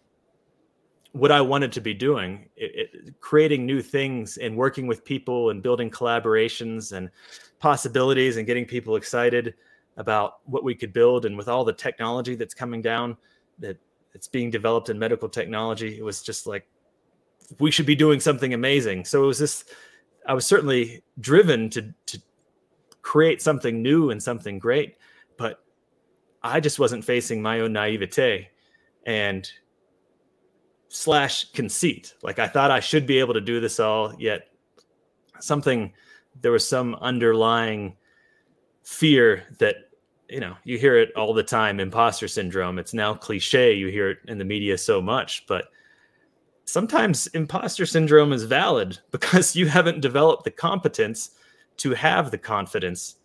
what 1.11 1.31
I 1.31 1.41
wanted 1.41 1.71
to 1.73 1.81
be 1.81 1.93
doing. 1.93 2.49
It, 2.55 2.89
it, 2.93 3.19
creating 3.19 3.65
new 3.65 3.81
things 3.81 4.37
and 4.37 4.55
working 4.55 4.87
with 4.87 5.03
people 5.03 5.49
and 5.49 5.63
building 5.63 5.89
collaborations 5.89 6.91
and 6.93 7.09
possibilities 7.59 8.37
and 8.37 8.45
getting 8.45 8.65
people 8.65 8.95
excited 8.95 9.55
about 9.97 10.39
what 10.45 10.63
we 10.63 10.75
could 10.75 10.93
build. 10.93 11.25
And 11.25 11.37
with 11.37 11.47
all 11.47 11.65
the 11.65 11.73
technology 11.73 12.35
that's 12.35 12.53
coming 12.53 12.81
down, 12.81 13.17
that 13.59 13.77
it's 14.13 14.27
being 14.27 14.49
developed 14.49 14.89
in 14.89 14.97
medical 14.97 15.29
technology, 15.29 15.97
it 15.97 16.03
was 16.03 16.21
just 16.21 16.47
like 16.47 16.67
we 17.59 17.71
should 17.71 17.85
be 17.85 17.95
doing 17.95 18.19
something 18.19 18.53
amazing. 18.53 19.05
So 19.05 19.23
it 19.23 19.27
was 19.27 19.39
this 19.39 19.65
I 20.25 20.33
was 20.33 20.45
certainly 20.45 21.03
driven 21.19 21.69
to 21.71 21.93
to 22.07 22.21
create 23.01 23.41
something 23.41 23.81
new 23.81 24.11
and 24.11 24.21
something 24.21 24.59
great, 24.59 24.97
but 25.37 25.63
I 26.43 26.59
just 26.59 26.79
wasn't 26.79 27.03
facing 27.03 27.41
my 27.41 27.61
own 27.61 27.73
naivete 27.73 28.49
and 29.05 29.51
slash 30.89 31.51
conceit. 31.51 32.15
Like 32.21 32.39
I 32.39 32.47
thought 32.47 32.71
I 32.71 32.79
should 32.79 33.07
be 33.07 33.19
able 33.19 33.33
to 33.33 33.41
do 33.41 33.59
this 33.59 33.79
all, 33.79 34.13
yet 34.19 34.49
something 35.39 35.93
there 36.41 36.51
was 36.51 36.67
some 36.67 36.95
underlying 36.95 37.95
fear 38.83 39.43
that 39.59 39.75
you 40.27 40.39
know 40.39 40.55
you 40.63 40.77
hear 40.77 40.97
it 40.97 41.15
all 41.15 41.33
the 41.33 41.43
time 41.43 41.79
imposter 41.79 42.27
syndrome 42.27 42.77
it's 42.77 42.93
now 42.93 43.13
cliche 43.13 43.73
you 43.73 43.87
hear 43.87 44.09
it 44.11 44.17
in 44.27 44.37
the 44.37 44.43
media 44.43 44.77
so 44.77 45.01
much 45.01 45.45
but 45.47 45.65
sometimes 46.69 47.27
imposter 47.27 47.85
syndrome 47.85 48.31
is 48.31 48.43
valid 48.43 48.99
because 49.11 49.55
you 49.55 49.67
haven't 49.67 50.01
developed 50.01 50.43
the 50.43 50.51
competence 50.51 51.31
to 51.77 51.93
have 51.93 52.31
the 52.31 52.37
confidence. 52.37 53.15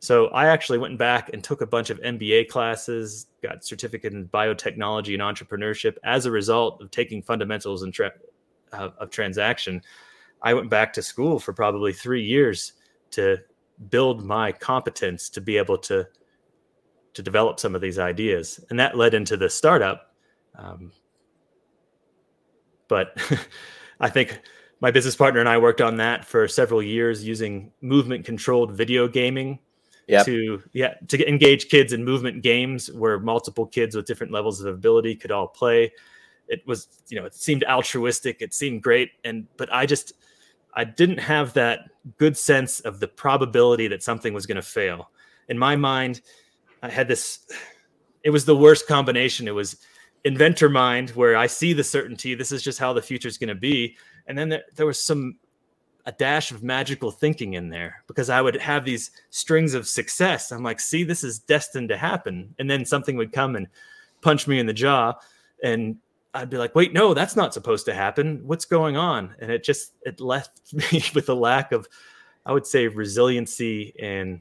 So 0.00 0.28
I 0.28 0.46
actually 0.46 0.78
went 0.78 0.96
back 0.96 1.28
and 1.32 1.44
took 1.44 1.60
a 1.60 1.66
bunch 1.66 1.90
of 1.90 2.00
MBA 2.00 2.48
classes, 2.48 3.26
got 3.42 3.64
certificate 3.64 4.14
in 4.14 4.28
biotechnology 4.28 5.12
and 5.12 5.22
entrepreneurship 5.22 5.96
as 6.04 6.24
a 6.24 6.30
result 6.30 6.80
of 6.80 6.90
taking 6.90 7.22
fundamentals 7.22 7.82
and 7.82 7.92
tra- 7.92 8.14
uh, 8.72 8.88
of 8.98 9.10
transaction. 9.10 9.82
I 10.40 10.54
went 10.54 10.70
back 10.70 10.94
to 10.94 11.02
school 11.02 11.38
for 11.38 11.52
probably 11.52 11.92
three 11.92 12.24
years 12.24 12.72
to 13.10 13.38
build 13.90 14.24
my 14.24 14.52
competence 14.52 15.28
to 15.30 15.40
be 15.40 15.58
able 15.58 15.78
to 15.78 16.06
to 17.12 17.22
develop 17.22 17.58
some 17.58 17.74
of 17.74 17.80
these 17.80 17.98
ideas, 17.98 18.60
and 18.70 18.78
that 18.78 18.96
led 18.96 19.14
into 19.14 19.36
the 19.36 19.50
startup. 19.50 20.14
Um, 20.54 20.92
but 22.88 23.20
I 24.00 24.08
think 24.08 24.40
my 24.80 24.90
business 24.90 25.16
partner 25.16 25.40
and 25.40 25.48
I 25.48 25.58
worked 25.58 25.80
on 25.82 25.96
that 25.96 26.24
for 26.24 26.48
several 26.48 26.82
years 26.82 27.22
using 27.24 27.72
movement 27.82 28.24
controlled 28.24 28.72
video 28.72 29.08
gaming 29.08 29.58
Yep. 30.10 30.26
to 30.26 30.62
yeah 30.72 30.94
to 31.08 31.28
engage 31.28 31.68
kids 31.68 31.92
in 31.92 32.04
movement 32.04 32.42
games 32.42 32.90
where 32.92 33.18
multiple 33.18 33.66
kids 33.66 33.94
with 33.94 34.06
different 34.06 34.32
levels 34.32 34.60
of 34.60 34.74
ability 34.74 35.14
could 35.16 35.30
all 35.30 35.48
play. 35.48 35.92
It 36.48 36.66
was 36.66 36.88
you 37.08 37.18
know 37.18 37.26
it 37.26 37.34
seemed 37.34 37.64
altruistic, 37.64 38.42
it 38.42 38.54
seemed 38.54 38.82
great, 38.82 39.10
and 39.24 39.46
but 39.56 39.72
I 39.72 39.86
just 39.86 40.14
I 40.74 40.84
didn't 40.84 41.18
have 41.18 41.52
that 41.54 41.90
good 42.18 42.36
sense 42.36 42.80
of 42.80 43.00
the 43.00 43.08
probability 43.08 43.88
that 43.88 44.02
something 44.02 44.32
was 44.32 44.46
going 44.46 44.56
to 44.56 44.62
fail. 44.62 45.10
In 45.48 45.58
my 45.58 45.76
mind, 45.76 46.20
I 46.82 46.88
had 46.88 47.08
this. 47.08 47.46
It 48.22 48.30
was 48.30 48.44
the 48.44 48.56
worst 48.56 48.86
combination. 48.86 49.48
It 49.48 49.54
was 49.54 49.78
inventor 50.24 50.68
mind 50.68 51.10
where 51.10 51.36
I 51.36 51.46
see 51.46 51.72
the 51.72 51.84
certainty. 51.84 52.34
This 52.34 52.52
is 52.52 52.62
just 52.62 52.78
how 52.78 52.92
the 52.92 53.02
future 53.02 53.28
is 53.28 53.38
going 53.38 53.48
to 53.48 53.54
be. 53.54 53.96
And 54.26 54.36
then 54.36 54.48
there, 54.48 54.62
there 54.76 54.86
was 54.86 55.02
some 55.02 55.38
a 56.06 56.12
dash 56.12 56.50
of 56.50 56.62
magical 56.62 57.10
thinking 57.10 57.54
in 57.54 57.68
there 57.68 58.02
because 58.06 58.30
I 58.30 58.40
would 58.40 58.56
have 58.56 58.84
these 58.84 59.10
strings 59.30 59.74
of 59.74 59.86
success. 59.86 60.52
I'm 60.52 60.62
like, 60.62 60.80
see, 60.80 61.04
this 61.04 61.22
is 61.22 61.38
destined 61.38 61.88
to 61.90 61.96
happen. 61.96 62.54
And 62.58 62.70
then 62.70 62.84
something 62.84 63.16
would 63.16 63.32
come 63.32 63.56
and 63.56 63.68
punch 64.20 64.46
me 64.46 64.58
in 64.58 64.66
the 64.66 64.72
jaw. 64.72 65.14
And 65.62 65.96
I'd 66.32 66.50
be 66.50 66.56
like, 66.56 66.74
wait, 66.74 66.92
no, 66.92 67.14
that's 67.14 67.36
not 67.36 67.54
supposed 67.54 67.86
to 67.86 67.94
happen. 67.94 68.40
What's 68.46 68.64
going 68.64 68.96
on? 68.96 69.34
And 69.40 69.50
it 69.50 69.64
just, 69.64 69.92
it 70.02 70.20
left 70.20 70.72
me 70.72 71.02
with 71.14 71.28
a 71.28 71.34
lack 71.34 71.72
of, 71.72 71.88
I 72.46 72.52
would 72.52 72.66
say, 72.66 72.88
resiliency 72.88 73.94
and 74.00 74.40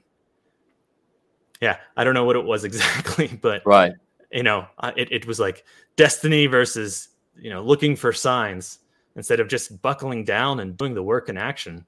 yeah, 1.62 1.78
I 1.98 2.06
don't 2.06 2.14
know 2.14 2.24
what 2.24 2.38
it 2.38 2.46
was 2.46 2.64
exactly, 2.64 3.28
but 3.42 3.66
right. 3.66 3.94
You 4.32 4.44
know, 4.44 4.68
it, 4.96 5.12
it 5.12 5.26
was 5.26 5.40
like 5.40 5.66
destiny 5.96 6.46
versus, 6.46 7.10
you 7.36 7.50
know, 7.50 7.64
looking 7.64 7.96
for 7.96 8.14
signs 8.14 8.78
instead 9.20 9.42
of 9.42 9.50
just 9.50 9.82
buckling 9.82 10.24
down 10.24 10.62
and 10.62 10.78
doing 10.78 10.94
the 10.94 11.04
work 11.04 11.28
in 11.28 11.38
action. 11.38 11.86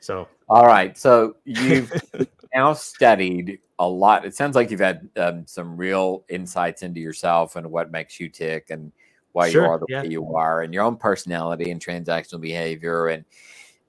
So, 0.00 0.26
all 0.48 0.66
right. 0.66 0.98
So 0.98 1.36
you've 1.44 1.92
now 2.54 2.72
studied 2.72 3.60
a 3.78 3.88
lot. 3.88 4.24
It 4.24 4.34
sounds 4.34 4.56
like 4.56 4.68
you've 4.72 4.80
had 4.80 5.08
um, 5.16 5.46
some 5.46 5.76
real 5.76 6.24
insights 6.28 6.82
into 6.82 6.98
yourself 6.98 7.54
and 7.54 7.70
what 7.70 7.92
makes 7.92 8.18
you 8.18 8.28
tick 8.28 8.70
and 8.70 8.90
why 9.30 9.50
sure, 9.50 9.62
you 9.62 9.70
are 9.70 9.78
the 9.78 9.86
yeah. 9.88 10.02
way 10.02 10.08
you 10.08 10.34
are 10.34 10.62
and 10.62 10.74
your 10.74 10.82
own 10.82 10.96
personality 10.96 11.70
and 11.70 11.80
transactional 11.80 12.40
behavior. 12.40 13.06
And 13.06 13.24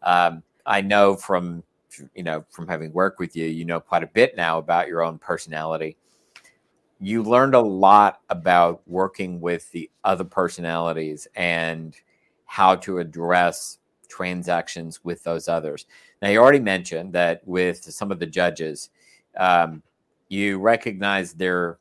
um, 0.04 0.44
I 0.64 0.82
know 0.82 1.16
from, 1.16 1.64
you 2.14 2.22
know, 2.22 2.46
from 2.52 2.68
having 2.68 2.94
worked 2.94 3.18
with 3.18 3.36
you, 3.36 3.48
you 3.48 3.66
know 3.66 3.80
quite 3.80 4.04
a 4.04 4.08
bit 4.08 4.38
now 4.38 4.60
about 4.60 4.88
your 4.88 5.02
own 5.04 5.18
personality. 5.18 5.98
You 7.00 7.24
learned 7.24 7.56
a 7.56 7.62
lot 7.62 8.22
about 8.30 8.84
working 8.86 9.42
with 9.42 9.72
the 9.72 9.90
other 10.04 10.24
personalities 10.24 11.28
and– 11.34 11.96
how 12.50 12.76
to 12.76 12.98
address 12.98 13.78
transactions 14.08 15.04
with 15.04 15.24
those 15.24 15.48
others. 15.48 15.86
Now, 16.20 16.30
you 16.30 16.40
already 16.40 16.60
mentioned 16.60 17.14
that 17.14 17.48
with 17.48 17.84
some 17.84 18.12
of 18.12 18.18
the 18.18 18.26
judges, 18.26 18.90
um, 19.38 19.84
you 20.30 20.58
recognize 20.58 21.34
their, 21.34 21.78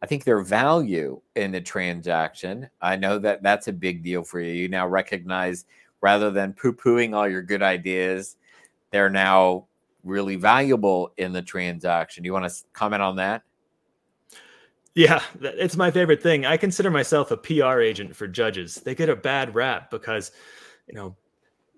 I 0.00 0.06
think, 0.06 0.22
their 0.22 0.40
value 0.40 1.20
in 1.34 1.50
the 1.50 1.60
transaction. 1.60 2.70
I 2.80 2.94
know 2.94 3.18
that 3.18 3.42
that's 3.42 3.66
a 3.66 3.72
big 3.72 4.04
deal 4.04 4.22
for 4.22 4.38
you. 4.38 4.52
You 4.52 4.68
now 4.68 4.86
recognize 4.86 5.64
rather 6.00 6.30
than 6.30 6.52
poo 6.52 6.72
pooing 6.72 7.16
all 7.16 7.28
your 7.28 7.42
good 7.42 7.62
ideas, 7.62 8.36
they're 8.92 9.10
now 9.10 9.66
really 10.04 10.36
valuable 10.36 11.12
in 11.16 11.32
the 11.32 11.42
transaction. 11.42 12.22
Do 12.22 12.28
you 12.28 12.32
want 12.32 12.48
to 12.48 12.64
comment 12.72 13.02
on 13.02 13.16
that? 13.16 13.42
Yeah, 14.94 15.22
it's 15.40 15.76
my 15.76 15.90
favorite 15.90 16.22
thing. 16.22 16.44
I 16.44 16.56
consider 16.56 16.90
myself 16.90 17.30
a 17.30 17.36
PR 17.36 17.80
agent 17.80 18.14
for 18.14 18.28
judges. 18.28 18.74
They 18.74 18.94
get 18.94 19.08
a 19.08 19.16
bad 19.16 19.54
rap 19.54 19.90
because, 19.90 20.32
you 20.86 20.94
know, 20.94 21.16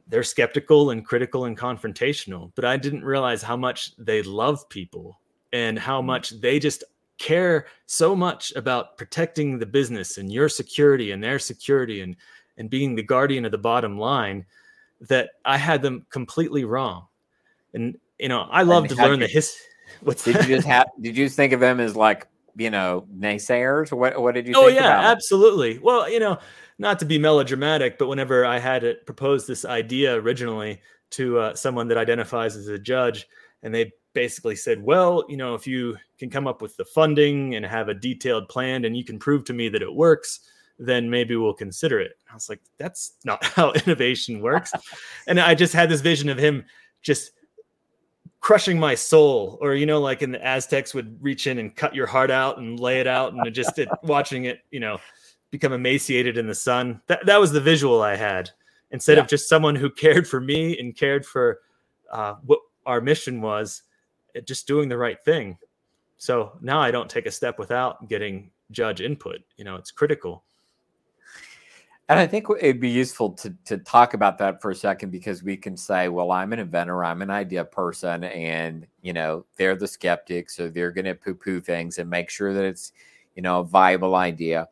they're 0.08 0.24
skeptical 0.24 0.90
and 0.90 1.04
critical 1.04 1.44
and 1.44 1.56
confrontational, 1.56 2.50
but 2.56 2.64
I 2.64 2.76
didn't 2.76 3.04
realize 3.04 3.42
how 3.42 3.56
much 3.56 3.96
they 3.96 4.22
love 4.22 4.68
people 4.68 5.20
and 5.52 5.78
how 5.78 6.02
mm. 6.02 6.06
much 6.06 6.30
they 6.40 6.58
just 6.58 6.84
care 7.18 7.66
so 7.86 8.16
much 8.16 8.52
about 8.56 8.98
protecting 8.98 9.58
the 9.58 9.66
business 9.66 10.18
and 10.18 10.32
your 10.32 10.48
security 10.48 11.12
and 11.12 11.22
their 11.22 11.38
security 11.38 12.00
and 12.00 12.16
and 12.56 12.70
being 12.70 12.94
the 12.94 13.02
guardian 13.02 13.44
of 13.44 13.50
the 13.50 13.58
bottom 13.58 13.98
line 13.98 14.44
that 15.00 15.30
I 15.44 15.56
had 15.56 15.82
them 15.82 16.06
completely 16.10 16.64
wrong. 16.64 17.06
And 17.72 17.98
you 18.18 18.28
know, 18.28 18.42
I 18.50 18.62
love 18.62 18.88
to 18.88 18.94
learn 18.94 19.20
the 19.20 19.26
history. 19.26 19.60
What's 20.00 20.24
did 20.24 20.36
that? 20.36 20.48
you 20.48 20.56
just 20.56 20.66
have? 20.66 20.86
Did 21.00 21.16
you 21.16 21.28
think 21.28 21.52
of 21.52 21.60
them 21.60 21.80
as 21.80 21.96
like 21.96 22.28
you 22.56 22.70
know 22.70 23.06
naysayers? 23.16 23.92
What 23.92 24.20
what 24.20 24.34
did 24.34 24.46
you 24.46 24.54
oh 24.56 24.68
yeah 24.68 25.10
absolutely. 25.10 25.78
Well 25.78 26.08
you 26.08 26.20
know 26.20 26.38
not 26.78 26.98
to 26.98 27.04
be 27.04 27.18
melodramatic 27.18 27.98
but 27.98 28.08
whenever 28.08 28.44
i 28.44 28.58
had 28.58 28.84
it 28.84 29.06
proposed 29.06 29.46
this 29.46 29.64
idea 29.64 30.14
originally 30.14 30.80
to 31.10 31.38
uh, 31.38 31.54
someone 31.54 31.88
that 31.88 31.98
identifies 31.98 32.56
as 32.56 32.68
a 32.68 32.78
judge 32.78 33.28
and 33.62 33.74
they 33.74 33.92
basically 34.12 34.56
said 34.56 34.82
well 34.82 35.24
you 35.28 35.36
know 35.36 35.54
if 35.54 35.66
you 35.66 35.96
can 36.18 36.30
come 36.30 36.46
up 36.46 36.62
with 36.62 36.76
the 36.76 36.84
funding 36.84 37.54
and 37.54 37.64
have 37.64 37.88
a 37.88 37.94
detailed 37.94 38.48
plan 38.48 38.84
and 38.84 38.96
you 38.96 39.04
can 39.04 39.18
prove 39.18 39.44
to 39.44 39.52
me 39.52 39.68
that 39.68 39.82
it 39.82 39.94
works 39.94 40.40
then 40.78 41.08
maybe 41.08 41.36
we'll 41.36 41.54
consider 41.54 42.00
it. 42.00 42.18
I 42.28 42.34
was 42.34 42.48
like 42.48 42.60
that's 42.78 43.12
not 43.24 43.44
how 43.44 43.72
innovation 43.72 44.40
works. 44.40 44.72
And 45.28 45.38
i 45.38 45.54
just 45.54 45.72
had 45.72 45.88
this 45.88 46.00
vision 46.00 46.28
of 46.28 46.38
him 46.38 46.64
just 47.02 47.30
crushing 48.44 48.78
my 48.78 48.94
soul 48.94 49.56
or 49.62 49.74
you 49.74 49.86
know 49.86 49.98
like 49.98 50.20
in 50.20 50.30
the 50.30 50.46
aztecs 50.46 50.92
would 50.92 51.16
reach 51.24 51.46
in 51.46 51.58
and 51.58 51.74
cut 51.76 51.94
your 51.94 52.06
heart 52.06 52.30
out 52.30 52.58
and 52.58 52.78
lay 52.78 53.00
it 53.00 53.06
out 53.06 53.32
and 53.32 53.54
just 53.54 53.78
it, 53.78 53.88
watching 54.02 54.44
it 54.44 54.60
you 54.70 54.78
know 54.78 54.98
become 55.50 55.72
emaciated 55.72 56.36
in 56.36 56.46
the 56.46 56.54
sun. 56.54 57.00
That, 57.06 57.24
that 57.24 57.40
was 57.40 57.52
the 57.52 57.60
visual 57.60 58.02
i 58.02 58.16
had. 58.16 58.50
Instead 58.90 59.16
yeah. 59.16 59.22
of 59.22 59.28
just 59.28 59.48
someone 59.48 59.74
who 59.74 59.88
cared 59.88 60.28
for 60.28 60.42
me 60.42 60.78
and 60.78 60.94
cared 60.94 61.24
for 61.24 61.60
uh, 62.12 62.34
what 62.44 62.58
our 62.84 63.00
mission 63.00 63.40
was 63.40 63.82
just 64.44 64.66
doing 64.66 64.90
the 64.90 64.98
right 64.98 65.24
thing. 65.24 65.56
So 66.18 66.52
now 66.60 66.80
i 66.80 66.90
don't 66.90 67.08
take 67.08 67.24
a 67.24 67.30
step 67.30 67.58
without 67.58 68.10
getting 68.10 68.50
judge 68.70 69.00
input 69.00 69.40
you 69.56 69.64
know 69.64 69.76
it's 69.76 69.90
critical 69.90 70.44
and 72.08 72.18
I 72.18 72.26
think 72.26 72.46
it'd 72.60 72.80
be 72.80 72.90
useful 72.90 73.30
to 73.32 73.54
to 73.64 73.78
talk 73.78 74.14
about 74.14 74.36
that 74.38 74.60
for 74.60 74.70
a 74.70 74.74
second 74.74 75.10
because 75.10 75.42
we 75.42 75.56
can 75.56 75.76
say, 75.76 76.08
well, 76.08 76.32
I'm 76.32 76.52
an 76.52 76.58
inventor, 76.58 77.04
I'm 77.04 77.22
an 77.22 77.30
idea 77.30 77.64
person, 77.64 78.24
and 78.24 78.86
you 79.02 79.12
know, 79.12 79.46
they're 79.56 79.76
the 79.76 79.88
skeptics, 79.88 80.56
so 80.56 80.68
they're 80.68 80.90
going 80.92 81.06
to 81.06 81.14
poo-poo 81.14 81.60
things 81.60 81.98
and 81.98 82.10
make 82.10 82.28
sure 82.30 82.52
that 82.52 82.64
it's, 82.64 82.92
you 83.36 83.42
know, 83.42 83.60
a 83.60 83.64
viable 83.64 84.14
idea. 84.16 84.68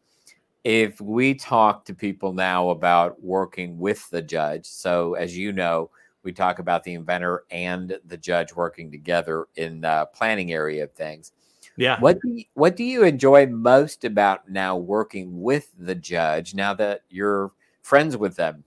If 0.65 1.01
we 1.01 1.35
talk 1.35 1.85
to 1.87 1.95
people 1.95 2.33
now 2.33 2.71
about 2.71 3.23
working 3.23 3.79
with 3.79 4.09
the 4.11 4.23
judge, 4.23 4.67
so 4.67 5.15
as 5.15 5.37
you 5.37 5.53
know, 5.53 5.91
we 6.23 6.33
talk 6.33 6.59
about 6.59 6.85
the 6.85 6.95
inventor 6.95 7.45
and 7.51 7.99
the 8.07 8.17
judge 8.17 8.55
working 8.55 8.91
together 8.91 9.49
in 9.57 9.81
the 9.81 10.09
planning 10.15 10.53
area 10.53 10.85
of 10.85 10.93
things 10.93 11.33
yeah. 11.77 11.99
What 12.01 12.21
do 12.21 12.29
you, 12.29 12.45
what 12.55 12.77
do 12.77 12.85
you 12.85 13.05
enjoy 13.05 13.47
most 13.47 14.05
about 14.05 14.49
now 14.49 14.77
working 14.77 15.41
with 15.41 15.71
the 15.79 15.95
judge 15.95 16.55
now 16.55 16.75
that 16.75 17.03
you're 17.09 17.53
friends 17.83 18.17
with 18.17 18.37
them? 18.37 18.65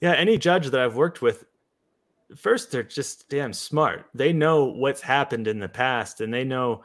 Yeah, 0.00 0.12
any 0.12 0.38
judge 0.38 0.68
that 0.68 0.80
I've 0.80 0.96
worked 0.96 1.22
with 1.22 1.44
first 2.36 2.70
they're 2.70 2.82
just 2.82 3.28
damn 3.28 3.52
smart. 3.52 4.06
They 4.14 4.32
know 4.32 4.64
what's 4.64 5.00
happened 5.00 5.48
in 5.48 5.58
the 5.58 5.68
past 5.68 6.20
and 6.20 6.32
they 6.32 6.44
know 6.44 6.82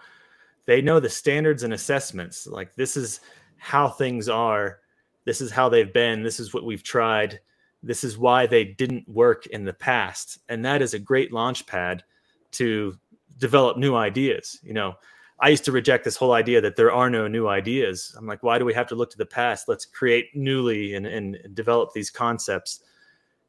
they 0.65 0.81
know 0.81 0.99
the 0.99 1.09
standards 1.09 1.63
and 1.63 1.73
assessments. 1.73 2.47
Like 2.47 2.75
this 2.75 2.95
is 2.95 3.19
how 3.57 3.89
things 3.89 4.29
are. 4.29 4.79
This 5.25 5.41
is 5.41 5.51
how 5.51 5.69
they've 5.69 5.93
been. 5.93 6.23
This 6.23 6.39
is 6.39 6.53
what 6.53 6.65
we've 6.65 6.83
tried. 6.83 7.39
This 7.81 8.03
is 8.03 8.17
why 8.17 8.47
they 8.47 8.63
didn't 8.63 9.07
work 9.07 9.45
in 9.47 9.65
the 9.65 9.73
past. 9.73 10.39
And 10.47 10.63
that 10.63 10.81
is 10.81 10.93
a 10.93 10.99
great 10.99 11.33
launch 11.33 11.65
pad 11.65 12.03
to 12.51 12.97
develop 13.37 13.77
new 13.77 13.95
ideas. 13.95 14.59
You 14.63 14.73
know, 14.73 14.93
I 15.39 15.49
used 15.49 15.65
to 15.65 15.71
reject 15.71 16.05
this 16.05 16.15
whole 16.15 16.33
idea 16.33 16.61
that 16.61 16.75
there 16.75 16.91
are 16.91 17.09
no 17.09 17.27
new 17.27 17.47
ideas. 17.47 18.15
I'm 18.17 18.27
like, 18.27 18.43
why 18.43 18.57
do 18.57 18.65
we 18.65 18.73
have 18.73 18.87
to 18.87 18.95
look 18.95 19.11
to 19.11 19.17
the 19.17 19.25
past? 19.25 19.67
Let's 19.67 19.85
create 19.85 20.29
newly 20.33 20.95
and, 20.95 21.05
and 21.05 21.37
develop 21.53 21.91
these 21.93 22.09
concepts. 22.09 22.79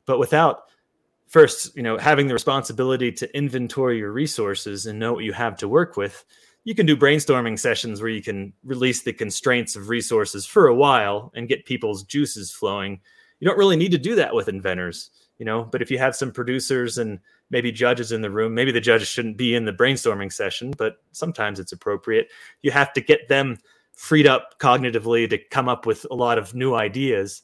But 0.07 0.18
without 0.18 0.64
first, 1.29 1.77
you 1.77 1.83
know, 1.83 1.99
having 1.99 2.27
the 2.27 2.35
responsibility 2.35 3.12
to 3.12 3.37
inventory 3.37 3.99
your 3.99 4.12
resources 4.12 4.87
and 4.87 4.99
know 4.99 5.12
what 5.12 5.25
you 5.25 5.33
have 5.33 5.57
to 5.59 5.68
work 5.68 5.97
with, 5.97 6.25
you 6.64 6.75
can 6.75 6.87
do 6.87 6.97
brainstorming 6.97 7.59
sessions 7.59 8.01
where 8.01 8.11
you 8.11 8.23
can 8.23 8.53
release 8.64 9.03
the 9.03 9.12
constraints 9.12 9.77
of 9.77 9.88
resources 9.88 10.47
for 10.47 10.66
a 10.66 10.75
while 10.75 11.31
and 11.35 11.49
get 11.49 11.66
people's 11.66 12.03
juices 12.03 12.51
flowing. 12.51 13.01
You 13.38 13.49
don't 13.49 13.59
really 13.59 13.77
need 13.77 13.92
to 13.92 13.99
do 13.99 14.14
that 14.14 14.35
with 14.35 14.49
inventors, 14.49 15.11
you 15.38 15.44
know, 15.44 15.64
but 15.64 15.83
if 15.83 15.90
you 15.90 15.99
have 15.99 16.16
some 16.16 16.33
producers 16.33 16.97
and 16.99 17.20
maybe 17.50 17.70
judges 17.70 18.12
in 18.12 18.22
the 18.22 18.30
room. 18.30 18.54
Maybe 18.54 18.72
the 18.72 18.80
judges 18.80 19.09
shouldn't 19.09 19.37
be 19.37 19.54
in 19.54 19.64
the 19.64 19.72
brainstorming 19.72 20.33
session, 20.33 20.72
but 20.76 20.96
sometimes 21.12 21.61
it's 21.61 21.72
appropriate. 21.72 22.28
You 22.62 22.70
have 22.70 22.92
to 22.94 23.00
get 23.00 23.28
them 23.28 23.59
freed 23.94 24.26
up 24.26 24.59
cognitively 24.59 25.28
to 25.30 25.38
come 25.38 25.68
up 25.68 25.87
with 25.87 26.07
a 26.11 26.14
lot 26.14 26.38
of 26.38 26.54
new 26.54 26.74
ideas 26.74 27.42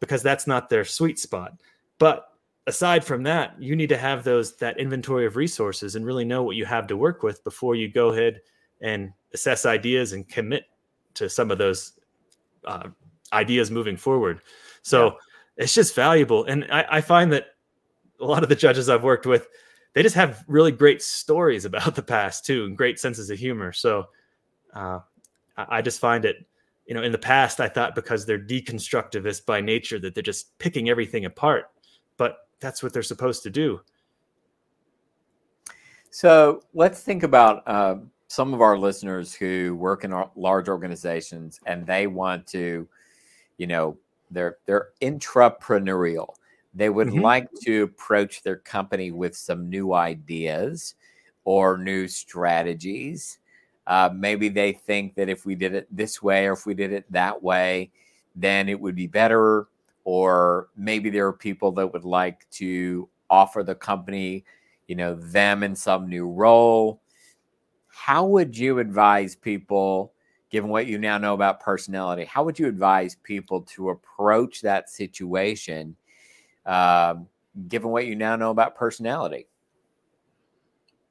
because 0.00 0.22
that's 0.22 0.46
not 0.46 0.68
their 0.68 0.84
sweet 0.84 1.18
spot. 1.18 1.52
But 1.98 2.26
aside 2.66 3.04
from 3.04 3.22
that, 3.24 3.54
you 3.60 3.76
need 3.76 3.88
to 3.90 3.96
have 3.96 4.24
those 4.24 4.56
that 4.56 4.78
inventory 4.78 5.26
of 5.26 5.36
resources 5.36 5.94
and 5.94 6.04
really 6.04 6.24
know 6.24 6.42
what 6.42 6.56
you 6.56 6.64
have 6.64 6.86
to 6.88 6.96
work 6.96 7.22
with 7.22 7.44
before 7.44 7.74
you 7.74 7.88
go 7.88 8.08
ahead 8.08 8.40
and 8.80 9.12
assess 9.32 9.64
ideas 9.64 10.12
and 10.12 10.28
commit 10.28 10.64
to 11.14 11.28
some 11.28 11.50
of 11.50 11.58
those 11.58 11.92
uh, 12.64 12.88
ideas 13.32 13.70
moving 13.70 13.96
forward. 13.96 14.40
So 14.82 15.04
yeah. 15.04 15.12
it's 15.58 15.74
just 15.74 15.94
valuable, 15.94 16.44
and 16.44 16.66
I, 16.70 16.84
I 16.90 17.00
find 17.00 17.32
that 17.32 17.51
a 18.22 18.26
lot 18.26 18.42
of 18.42 18.48
the 18.48 18.56
judges 18.56 18.88
I've 18.88 19.02
worked 19.02 19.26
with, 19.26 19.48
they 19.94 20.02
just 20.02 20.14
have 20.14 20.44
really 20.46 20.72
great 20.72 21.02
stories 21.02 21.64
about 21.64 21.94
the 21.96 22.02
past 22.02 22.46
too, 22.46 22.64
and 22.64 22.76
great 22.76 22.98
senses 22.98 23.28
of 23.30 23.38
humor. 23.38 23.72
So 23.72 24.06
uh, 24.72 25.00
I 25.56 25.82
just 25.82 26.00
find 26.00 26.24
it, 26.24 26.46
you 26.86 26.94
know, 26.94 27.02
in 27.02 27.12
the 27.12 27.18
past 27.18 27.60
I 27.60 27.68
thought 27.68 27.94
because 27.94 28.24
they're 28.24 28.38
deconstructivist 28.38 29.44
by 29.44 29.60
nature 29.60 29.98
that 29.98 30.14
they're 30.14 30.22
just 30.22 30.56
picking 30.58 30.88
everything 30.88 31.26
apart, 31.26 31.70
but 32.16 32.48
that's 32.60 32.82
what 32.82 32.92
they're 32.92 33.02
supposed 33.02 33.42
to 33.42 33.50
do. 33.50 33.80
So 36.10 36.62
let's 36.74 37.00
think 37.02 37.22
about 37.22 37.66
uh, 37.66 37.96
some 38.28 38.54
of 38.54 38.60
our 38.60 38.78
listeners 38.78 39.34
who 39.34 39.74
work 39.76 40.04
in 40.04 40.14
large 40.36 40.68
organizations 40.68 41.58
and 41.66 41.86
they 41.86 42.06
want 42.06 42.46
to, 42.48 42.86
you 43.56 43.66
know, 43.66 43.96
they're 44.30 44.58
they're 44.66 44.88
intrapreneurial 45.00 46.34
They 46.74 46.88
would 46.88 47.08
mm-hmm. 47.08 47.20
like 47.20 47.48
to 47.64 47.82
approach 47.84 48.42
their 48.42 48.56
company 48.56 49.10
with 49.10 49.36
some 49.36 49.68
new 49.68 49.92
ideas 49.92 50.94
or 51.44 51.76
new 51.76 52.08
strategies. 52.08 53.38
Uh, 53.86 54.10
maybe 54.14 54.48
they 54.48 54.72
think 54.72 55.14
that 55.16 55.28
if 55.28 55.44
we 55.44 55.54
did 55.54 55.74
it 55.74 55.88
this 55.90 56.22
way 56.22 56.46
or 56.46 56.52
if 56.52 56.66
we 56.66 56.74
did 56.74 56.92
it 56.92 57.10
that 57.10 57.42
way, 57.42 57.90
then 58.34 58.68
it 58.68 58.80
would 58.80 58.94
be 58.94 59.06
better. 59.06 59.66
Or 60.04 60.68
maybe 60.76 61.10
there 61.10 61.26
are 61.26 61.32
people 61.32 61.72
that 61.72 61.92
would 61.92 62.04
like 62.04 62.48
to 62.52 63.08
offer 63.28 63.62
the 63.62 63.74
company, 63.74 64.44
you 64.86 64.96
know, 64.96 65.14
them 65.14 65.62
in 65.62 65.76
some 65.76 66.08
new 66.08 66.28
role. 66.28 67.00
How 67.88 68.24
would 68.26 68.56
you 68.56 68.78
advise 68.78 69.36
people, 69.36 70.12
given 70.50 70.70
what 70.70 70.86
you 70.86 70.98
now 70.98 71.18
know 71.18 71.34
about 71.34 71.60
personality, 71.60 72.24
how 72.24 72.44
would 72.44 72.58
you 72.58 72.66
advise 72.66 73.16
people 73.22 73.62
to 73.62 73.90
approach 73.90 74.60
that 74.62 74.90
situation, 74.90 75.96
uh, 76.66 77.14
given 77.68 77.90
what 77.90 78.06
you 78.06 78.14
now 78.14 78.36
know 78.36 78.50
about 78.50 78.76
personality? 78.76 79.46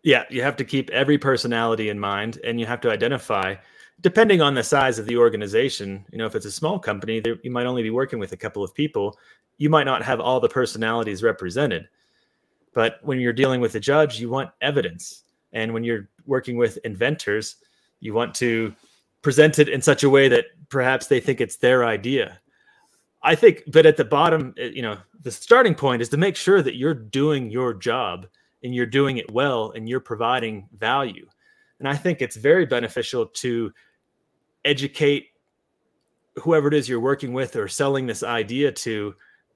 Yeah, 0.04 0.24
you 0.30 0.42
have 0.42 0.56
to 0.58 0.66
keep 0.66 0.90
every 0.90 1.18
personality 1.18 1.90
in 1.90 2.00
mind 2.00 2.40
and 2.44 2.60
you 2.60 2.66
have 2.66 2.82
to 2.82 2.92
identify 2.92 3.56
depending 4.02 4.42
on 4.42 4.56
the 4.56 4.64
size 4.64 5.00
of 5.00 5.06
the 5.06 5.18
organization, 5.18 6.06
you 6.12 6.18
know, 6.18 6.26
if 6.26 6.36
it's 6.36 6.46
a 6.46 6.52
small 6.52 6.80
company, 6.80 7.22
you 7.44 7.52
might 7.52 7.66
only 7.66 7.84
be 7.84 7.92
working 7.92 8.20
with 8.20 8.32
a 8.32 8.38
couple 8.38 8.64
of 8.64 8.74
people. 8.74 9.18
You 9.58 9.70
might 9.70 9.84
not 9.84 10.04
have 10.04 10.20
all 10.20 10.40
the 10.40 10.50
personalities 10.50 11.24
represented. 11.24 11.88
But 12.74 13.00
when 13.04 13.20
you're 13.20 13.34
dealing 13.34 13.62
with 13.62 13.76
a 13.76 13.80
judge, 13.80 14.20
you 14.20 14.30
want 14.30 14.50
evidence. 14.62 15.24
And 15.54 15.74
when 15.74 15.84
you're 15.84 16.10
working 16.26 16.58
with 16.58 16.78
inventors, 16.84 17.58
you 18.00 18.14
want 18.14 18.34
to 18.36 18.74
present 19.22 19.60
it 19.60 19.70
in 19.70 19.82
such 19.82 20.04
a 20.04 20.10
way 20.10 20.28
that 20.30 20.46
perhaps 20.70 21.08
they 21.08 21.20
think 21.20 21.40
it's 21.40 21.58
their 21.58 21.86
idea. 21.86 22.40
I 23.24 23.36
think, 23.36 23.64
but 23.68 23.86
at 23.86 23.98
the 23.98 24.06
bottom, 24.06 24.54
eh, 24.58 24.72
you 24.74 24.82
know, 24.82 24.98
the 25.22 25.32
starting 25.32 25.76
point 25.76 26.02
is 26.02 26.10
to 26.10 26.18
make 26.18 26.36
sure 26.36 26.62
that 26.62 26.76
you're 26.76 26.94
doing 26.94 27.52
your 27.52 27.74
job 27.74 28.28
and 28.64 28.74
you're 28.74 28.86
doing 28.86 29.18
it 29.18 29.32
well 29.32 29.72
and 29.72 29.88
you're 29.88 30.00
providing 30.00 30.68
value. 30.78 31.28
And 31.80 31.88
I 31.88 31.96
think 31.96 32.22
it's 32.22 32.36
very 32.36 32.66
beneficial 32.66 33.26
to 33.26 33.72
educate 34.66 35.28
whoever 36.36 36.68
it 36.68 36.74
is 36.74 36.88
you're 36.88 37.00
working 37.00 37.34
with 37.34 37.56
or 37.56 37.68
selling 37.68 38.06
this 38.06 38.24
idea 38.24 38.72
to 38.72 39.16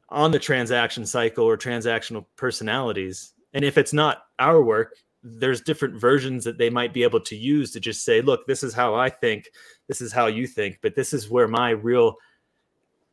on 0.10 0.32
the 0.32 0.40
transaction 0.40 1.06
cycle 1.06 1.46
or 1.46 1.58
transactional 1.58 2.26
personalities. 2.36 3.34
And 3.54 3.64
if 3.64 3.78
it's 3.78 3.94
not 3.94 4.24
our 4.40 4.62
work, 4.62 4.96
there's 5.24 5.62
different 5.62 6.00
versions 6.00 6.44
that 6.44 6.58
they 6.58 6.70
might 6.70 6.94
be 6.94 7.04
able 7.04 7.22
to 7.22 7.36
use 7.36 7.72
to 7.72 7.80
just 7.80 8.04
say, 8.04 8.22
look, 8.22 8.46
this 8.46 8.62
is 8.62 8.74
how 8.74 8.94
I 8.94 9.10
think, 9.10 9.50
this 9.88 10.02
is 10.02 10.12
how 10.14 10.28
you 10.28 10.46
think, 10.46 10.80
but 10.82 10.96
this 10.96 11.14
is 11.14 11.30
where 11.30 11.48
my 11.48 11.72
real 11.72 12.16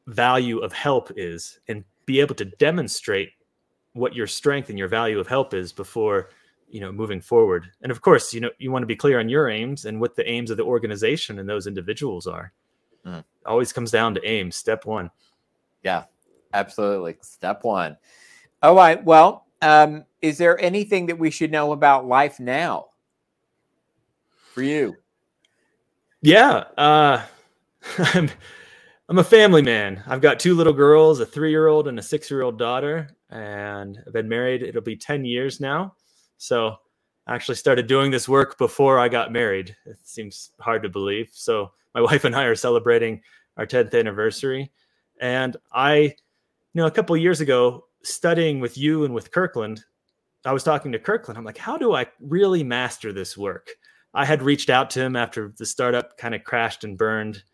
value 0.06 0.58
of 0.58 0.72
help 0.72 1.10
is, 1.16 1.60
and 1.68 1.84
be 2.06 2.20
able 2.20 2.34
to 2.36 2.44
demonstrate 2.44 3.30
what 3.94 4.14
your 4.14 4.26
strength 4.26 4.70
and 4.70 4.78
your 4.78 4.88
value 4.88 5.18
of 5.18 5.26
help 5.26 5.54
is 5.54 5.72
before 5.72 6.30
you 6.68 6.80
know 6.80 6.90
moving 6.90 7.20
forward. 7.20 7.66
And 7.82 7.92
of 7.92 8.00
course 8.00 8.32
you 8.32 8.40
know 8.40 8.50
you 8.58 8.72
want 8.72 8.82
to 8.82 8.86
be 8.86 8.96
clear 8.96 9.20
on 9.20 9.28
your 9.28 9.48
aims 9.48 9.84
and 9.84 10.00
what 10.00 10.16
the 10.16 10.28
aims 10.28 10.50
of 10.50 10.56
the 10.56 10.64
organization 10.64 11.38
and 11.38 11.48
those 11.48 11.66
individuals 11.66 12.26
are. 12.26 12.52
Mm. 13.04 13.24
always 13.46 13.72
comes 13.72 13.90
down 13.90 14.14
to 14.14 14.24
aims 14.24 14.56
step 14.56 14.86
one. 14.86 15.10
Yeah 15.82 16.04
absolutely. 16.54 17.16
Step 17.22 17.64
one. 17.64 17.96
All 18.62 18.74
right 18.74 19.02
well 19.04 19.46
um, 19.60 20.04
is 20.20 20.38
there 20.38 20.60
anything 20.60 21.06
that 21.06 21.18
we 21.18 21.30
should 21.30 21.52
know 21.52 21.72
about 21.72 22.06
life 22.06 22.40
now? 22.40 22.86
For 24.54 24.62
you. 24.62 24.96
Yeah 26.22 26.64
uh, 26.78 27.22
I'm, 29.12 29.18
a 29.18 29.24
family 29.24 29.62
man 29.62 30.02
i've 30.06 30.20
got 30.20 30.40
two 30.40 30.54
little 30.54 30.72
girls 30.72 31.20
a 31.20 31.26
three-year-old 31.26 31.88
and 31.88 31.98
a 31.98 32.02
six-year-old 32.02 32.58
daughter 32.58 33.10
and 33.30 33.98
i've 34.06 34.12
been 34.12 34.28
married 34.28 34.62
it'll 34.62 34.82
be 34.82 34.96
10 34.96 35.24
years 35.24 35.60
now 35.60 35.94
so 36.38 36.76
I 37.26 37.34
actually 37.34 37.54
started 37.54 37.86
doing 37.86 38.10
this 38.10 38.28
work 38.28 38.58
before 38.58 38.98
I 38.98 39.08
got 39.08 39.32
married. 39.32 39.76
It 39.86 39.98
seems 40.02 40.50
hard 40.58 40.82
to 40.82 40.88
believe. 40.88 41.30
So 41.32 41.70
my 41.94 42.00
wife 42.00 42.24
and 42.24 42.34
I 42.34 42.44
are 42.44 42.54
celebrating 42.54 43.22
our 43.56 43.66
10th 43.66 43.98
anniversary. 43.98 44.72
And 45.20 45.56
I, 45.72 45.94
you 45.94 46.14
know, 46.74 46.86
a 46.86 46.90
couple 46.90 47.16
years 47.16 47.40
ago, 47.40 47.84
studying 48.02 48.58
with 48.58 48.76
you 48.76 49.04
and 49.04 49.14
with 49.14 49.30
Kirkland, 49.30 49.84
I 50.44 50.52
was 50.52 50.64
talking 50.64 50.90
to 50.92 50.98
Kirkland. 50.98 51.38
I'm 51.38 51.44
like, 51.44 51.58
how 51.58 51.76
do 51.76 51.94
I 51.94 52.06
really 52.20 52.64
master 52.64 53.12
this 53.12 53.36
work? 53.36 53.70
I 54.14 54.24
had 54.24 54.42
reached 54.42 54.68
out 54.68 54.90
to 54.90 55.00
him 55.00 55.14
after 55.14 55.54
the 55.56 55.64
startup 55.64 56.16
kind 56.18 56.34
of 56.34 56.42
crashed 56.42 56.82
and 56.82 56.98
burned. 56.98 57.44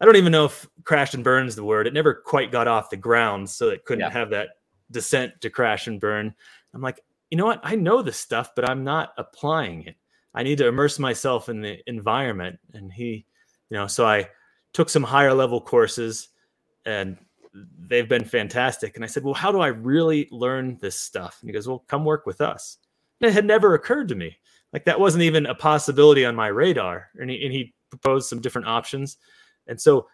I 0.00 0.06
don't 0.06 0.16
even 0.16 0.32
know 0.32 0.46
if 0.46 0.66
crashed 0.84 1.14
and 1.14 1.24
burn 1.24 1.46
is 1.46 1.56
the 1.56 1.64
word. 1.64 1.86
It 1.86 1.92
never 1.92 2.14
quite 2.14 2.50
got 2.50 2.68
off 2.68 2.90
the 2.90 2.96
ground, 2.96 3.48
so 3.50 3.68
it 3.68 3.84
couldn't 3.84 4.04
yeah. 4.04 4.10
have 4.10 4.30
that 4.30 4.50
descent 4.90 5.40
to 5.42 5.50
crash 5.50 5.86
and 5.86 6.00
burn. 6.00 6.34
I'm 6.74 6.80
like, 6.80 7.00
you 7.30 7.36
know 7.36 7.46
what? 7.46 7.60
I 7.62 7.76
know 7.76 8.02
this 8.02 8.16
stuff, 8.16 8.54
but 8.56 8.68
I'm 8.68 8.82
not 8.82 9.12
applying 9.18 9.84
it. 9.84 9.96
I 10.34 10.42
need 10.42 10.58
to 10.58 10.68
immerse 10.68 10.98
myself 10.98 11.48
in 11.48 11.60
the 11.60 11.78
environment. 11.86 12.58
And 12.72 12.92
he, 12.92 13.26
you 13.68 13.76
know, 13.76 13.86
so 13.86 14.06
I 14.06 14.28
took 14.72 14.88
some 14.88 15.02
higher 15.02 15.34
level 15.34 15.60
courses 15.60 16.28
and 16.86 17.16
they've 17.86 18.08
been 18.08 18.24
fantastic. 18.24 18.96
And 18.96 19.04
I 19.04 19.08
said, 19.08 19.24
Well, 19.24 19.34
how 19.34 19.52
do 19.52 19.60
I 19.60 19.68
really 19.68 20.28
learn 20.30 20.78
this 20.80 20.98
stuff? 20.98 21.38
And 21.40 21.48
he 21.48 21.52
goes, 21.52 21.68
Well, 21.68 21.84
come 21.88 22.04
work 22.04 22.26
with 22.26 22.40
us. 22.40 22.78
And 23.20 23.30
it 23.30 23.34
had 23.34 23.44
never 23.44 23.74
occurred 23.74 24.08
to 24.08 24.14
me. 24.14 24.38
Like 24.72 24.84
that 24.84 25.00
wasn't 25.00 25.24
even 25.24 25.46
a 25.46 25.54
possibility 25.54 26.24
on 26.24 26.36
my 26.36 26.46
radar. 26.46 27.08
And 27.16 27.28
he, 27.28 27.44
and 27.44 27.52
he 27.52 27.74
proposed 27.90 28.28
some 28.28 28.40
different 28.40 28.68
options. 28.68 29.16
And 29.66 29.80
so 29.80 30.08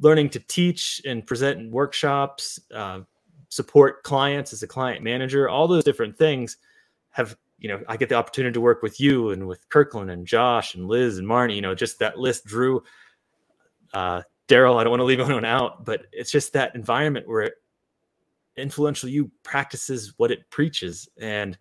learning 0.00 0.30
to 0.30 0.40
teach 0.40 1.00
and 1.04 1.26
present 1.26 1.60
in 1.60 1.70
workshops, 1.70 2.60
uh, 2.74 3.00
support 3.48 4.02
clients 4.02 4.52
as 4.52 4.62
a 4.62 4.66
client 4.66 5.02
manager, 5.02 5.48
all 5.48 5.66
those 5.66 5.84
different 5.84 6.16
things 6.16 6.56
have, 7.10 7.36
you 7.58 7.68
know, 7.68 7.82
I 7.88 7.96
get 7.96 8.08
the 8.08 8.14
opportunity 8.14 8.52
to 8.52 8.60
work 8.60 8.82
with 8.82 9.00
you 9.00 9.30
and 9.30 9.46
with 9.46 9.68
Kirkland 9.68 10.10
and 10.10 10.26
Josh 10.26 10.74
and 10.74 10.86
Liz 10.86 11.18
and 11.18 11.26
Marnie, 11.26 11.56
you 11.56 11.62
know, 11.62 11.74
just 11.74 11.98
that 11.98 12.18
list, 12.18 12.44
Drew, 12.44 12.82
uh, 13.92 14.22
Daryl, 14.48 14.78
I 14.78 14.84
don't 14.84 14.90
want 14.90 15.00
to 15.00 15.04
leave 15.04 15.20
anyone 15.20 15.44
out, 15.44 15.84
but 15.84 16.06
it's 16.12 16.30
just 16.30 16.52
that 16.52 16.74
environment 16.74 17.28
where 17.28 17.52
influential 18.56 19.08
you 19.08 19.30
practices 19.42 20.14
what 20.16 20.30
it 20.30 20.50
preaches. 20.50 21.08
And 21.18 21.56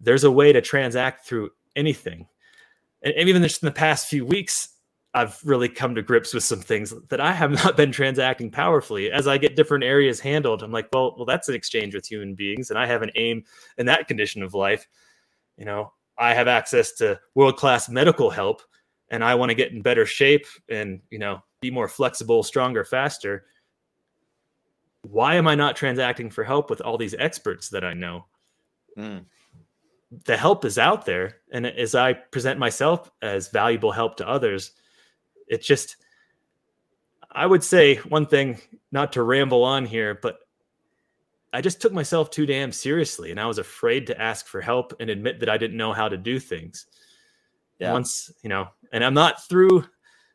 there's 0.00 0.24
a 0.24 0.30
way 0.30 0.52
to 0.52 0.60
transact 0.60 1.26
through 1.26 1.50
anything. 1.74 2.26
And, 3.02 3.14
even 3.16 3.42
just 3.42 3.62
in 3.62 3.66
the 3.66 3.72
past 3.72 4.08
few 4.08 4.24
weeks, 4.24 4.73
I've 5.14 5.40
really 5.44 5.68
come 5.68 5.94
to 5.94 6.02
grips 6.02 6.34
with 6.34 6.42
some 6.42 6.60
things 6.60 6.92
that 7.08 7.20
I 7.20 7.32
have 7.32 7.50
not 7.64 7.76
been 7.76 7.92
transacting 7.92 8.50
powerfully. 8.50 9.10
As 9.10 9.28
I 9.28 9.38
get 9.38 9.56
different 9.56 9.84
areas 9.84 10.20
handled, 10.20 10.62
I'm 10.62 10.72
like, 10.72 10.88
well, 10.92 11.14
well, 11.16 11.24
that's 11.24 11.48
an 11.48 11.54
exchange 11.54 11.94
with 11.94 12.06
human 12.06 12.34
beings, 12.34 12.70
and 12.70 12.78
I 12.78 12.86
have 12.86 13.02
an 13.02 13.12
aim 13.14 13.44
in 13.78 13.86
that 13.86 14.08
condition 14.08 14.42
of 14.42 14.54
life. 14.54 14.86
You 15.56 15.64
know, 15.64 15.92
I 16.18 16.34
have 16.34 16.48
access 16.48 16.92
to 16.94 17.20
world 17.34 17.56
class 17.56 17.88
medical 17.88 18.28
help, 18.28 18.62
and 19.08 19.22
I 19.22 19.36
want 19.36 19.50
to 19.50 19.54
get 19.54 19.72
in 19.72 19.82
better 19.82 20.04
shape 20.04 20.46
and 20.68 21.00
you 21.10 21.20
know 21.20 21.42
be 21.60 21.70
more 21.70 21.88
flexible, 21.88 22.42
stronger, 22.42 22.84
faster. 22.84 23.46
Why 25.02 25.36
am 25.36 25.46
I 25.46 25.54
not 25.54 25.76
transacting 25.76 26.30
for 26.30 26.42
help 26.42 26.70
with 26.70 26.80
all 26.80 26.98
these 26.98 27.14
experts 27.18 27.68
that 27.68 27.84
I 27.84 27.92
know? 27.92 28.24
Mm. 28.98 29.26
The 30.24 30.36
help 30.36 30.64
is 30.64 30.78
out 30.78 31.06
there, 31.06 31.36
and 31.52 31.66
as 31.66 31.94
I 31.94 32.14
present 32.14 32.58
myself 32.58 33.10
as 33.22 33.48
valuable 33.48 33.92
help 33.92 34.16
to 34.16 34.28
others 34.28 34.72
it's 35.48 35.66
just 35.66 35.96
I 37.34 37.46
would 37.46 37.64
say 37.64 37.96
one 37.96 38.26
thing, 38.26 38.60
not 38.92 39.12
to 39.14 39.22
ramble 39.22 39.64
on 39.64 39.84
here, 39.84 40.18
but 40.20 40.38
I 41.52 41.60
just 41.60 41.80
took 41.80 41.92
myself 41.92 42.30
too 42.30 42.46
damn 42.46 42.72
seriously 42.72 43.30
and 43.30 43.40
I 43.40 43.46
was 43.46 43.58
afraid 43.58 44.06
to 44.08 44.20
ask 44.20 44.46
for 44.46 44.60
help 44.60 44.94
and 45.00 45.10
admit 45.10 45.40
that 45.40 45.48
I 45.48 45.56
didn't 45.56 45.76
know 45.76 45.92
how 45.92 46.08
to 46.08 46.16
do 46.16 46.38
things. 46.38 46.86
Yeah. 47.78 47.92
Once, 47.92 48.32
you 48.42 48.48
know, 48.48 48.68
and 48.92 49.04
I'm 49.04 49.14
not 49.14 49.46
through 49.48 49.84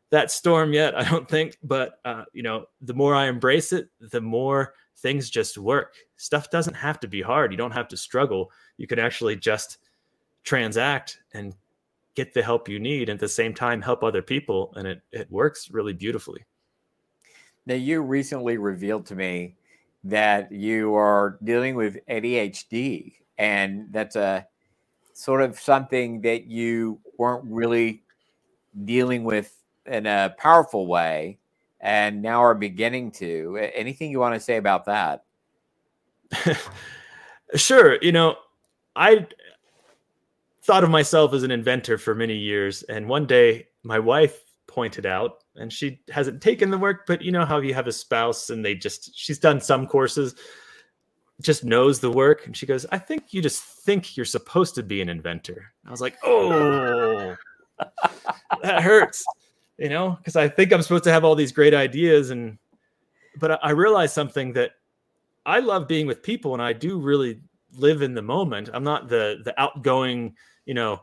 that 0.10 0.30
storm 0.32 0.74
yet, 0.74 0.98
I 0.98 1.10
don't 1.10 1.28
think, 1.28 1.58
but 1.64 2.00
uh, 2.04 2.26
you 2.34 2.44
know, 2.44 2.66
the 2.82 2.94
more 2.94 3.16
I 3.16 3.28
embrace 3.28 3.72
it, 3.72 3.90
the 4.00 4.22
more 4.22 4.74
things 4.98 5.30
just 5.30 5.58
work. 5.58 5.96
Stuff 6.18 6.50
doesn't 6.50 6.74
have 6.74 7.00
to 7.00 7.08
be 7.08 7.22
hard. 7.22 7.52
You 7.52 7.58
don't 7.58 7.72
have 7.72 7.88
to 7.90 7.98
struggle. 7.98 8.52
You 8.78 8.88
can 8.88 9.00
actually 9.00 9.38
just 9.38 9.78
transact 10.44 11.20
and 11.34 11.56
get 12.16 12.34
the 12.34 12.42
help 12.42 12.68
you 12.68 12.80
need 12.80 13.10
and 13.10 13.18
at 13.18 13.20
the 13.20 13.28
same 13.28 13.54
time 13.54 13.82
help 13.82 14.04
other 14.04 14.22
people 14.22 14.74
and 14.76 14.88
it, 14.88 15.02
it 15.12 15.32
works 15.32 15.70
really 15.72 15.94
beautifully. 15.94 16.46
Now 17.66 17.76
you 17.76 18.02
recently 18.02 18.58
revealed 18.58 19.06
to 19.08 19.16
me 19.16 19.56
that 20.04 20.52
you 20.52 20.96
are 20.96 21.38
dealing 21.44 21.76
with 21.76 21.98
adhd 22.10 23.14
and 23.38 23.88
that's 23.92 24.16
a 24.16 24.48
sort 25.14 25.42
of 25.42 25.60
something 25.60 26.22
that 26.22 26.46
you 26.46 27.00
weren't 27.18 27.44
really 27.46 28.04
dealing 28.86 29.24
with 29.24 29.56
in 29.86 30.06
a 30.06 30.34
powerful 30.38 30.88
way 30.88 31.38
and 31.82 32.22
now 32.22 32.42
are 32.42 32.56
beginning 32.56 33.12
to. 33.12 33.70
Anything 33.74 34.12
you 34.12 34.20
want 34.20 34.36
to 34.36 34.40
say 34.40 34.58
about 34.58 34.86
that? 34.86 35.24
Sure 37.56 37.98
you 38.02 38.12
know 38.12 38.36
i 38.96 39.26
thought 40.70 40.84
of 40.84 40.90
myself 40.92 41.34
as 41.34 41.42
an 41.42 41.50
inventor 41.50 41.98
for 41.98 42.14
many 42.14 42.36
years. 42.36 42.84
And 42.84 43.10
one 43.10 43.26
day 43.26 43.66
my 43.82 43.98
wife 43.98 44.44
pointed 44.68 45.08
out, 45.08 45.44
and 45.56 45.74
she 45.74 46.00
hasn't 46.12 46.44
taken 46.44 46.70
the 46.70 46.78
work, 46.78 47.08
but 47.08 47.24
you 47.24 47.32
know 47.32 47.44
how 47.44 47.60
you 47.60 47.74
have 47.74 47.88
a 47.88 47.92
spouse 47.92 48.52
and 48.52 48.64
they 48.64 48.76
just, 48.76 49.18
she's 49.18 49.40
done 49.40 49.60
some 49.60 49.88
courses. 49.88 50.36
just 51.42 51.64
knows 51.64 52.00
the 52.00 52.12
work. 52.12 52.46
And 52.46 52.56
she 52.56 52.66
goes, 52.66 52.86
I 52.92 52.98
think 52.98 53.34
you 53.34 53.42
just 53.42 53.64
think 53.64 54.18
you're 54.18 54.26
supposed 54.26 54.76
to 54.76 54.84
be 54.84 55.02
an 55.02 55.10
inventor. 55.10 55.72
I 55.86 55.92
was 55.92 56.02
like, 56.02 56.18
oh, 56.24 57.36
that 58.62 58.82
hurts, 58.84 59.24
you 59.78 59.90
know, 59.90 60.18
because 60.18 60.36
I 60.36 60.48
think 60.50 60.74
I'm 60.74 60.82
supposed 60.82 61.06
to 61.06 61.12
have 61.12 61.24
all 61.24 61.36
these 61.36 61.52
great 61.52 61.74
ideas. 61.74 62.30
And, 62.30 62.58
but 63.38 63.60
I 63.64 63.72
realized 63.72 64.14
something 64.14 64.54
that 64.54 64.72
I 65.46 65.60
love 65.60 65.88
being 65.88 66.08
with 66.08 66.22
people 66.22 66.54
and 66.54 66.62
I 66.62 66.74
do 66.74 67.00
really 67.00 67.40
live 67.74 68.02
in 68.02 68.14
the 68.14 68.22
moment. 68.22 68.70
I'm 68.74 68.84
not 68.84 69.08
the, 69.08 69.42
the 69.46 69.60
outgoing, 69.60 70.36
you 70.70 70.76
know, 70.76 71.02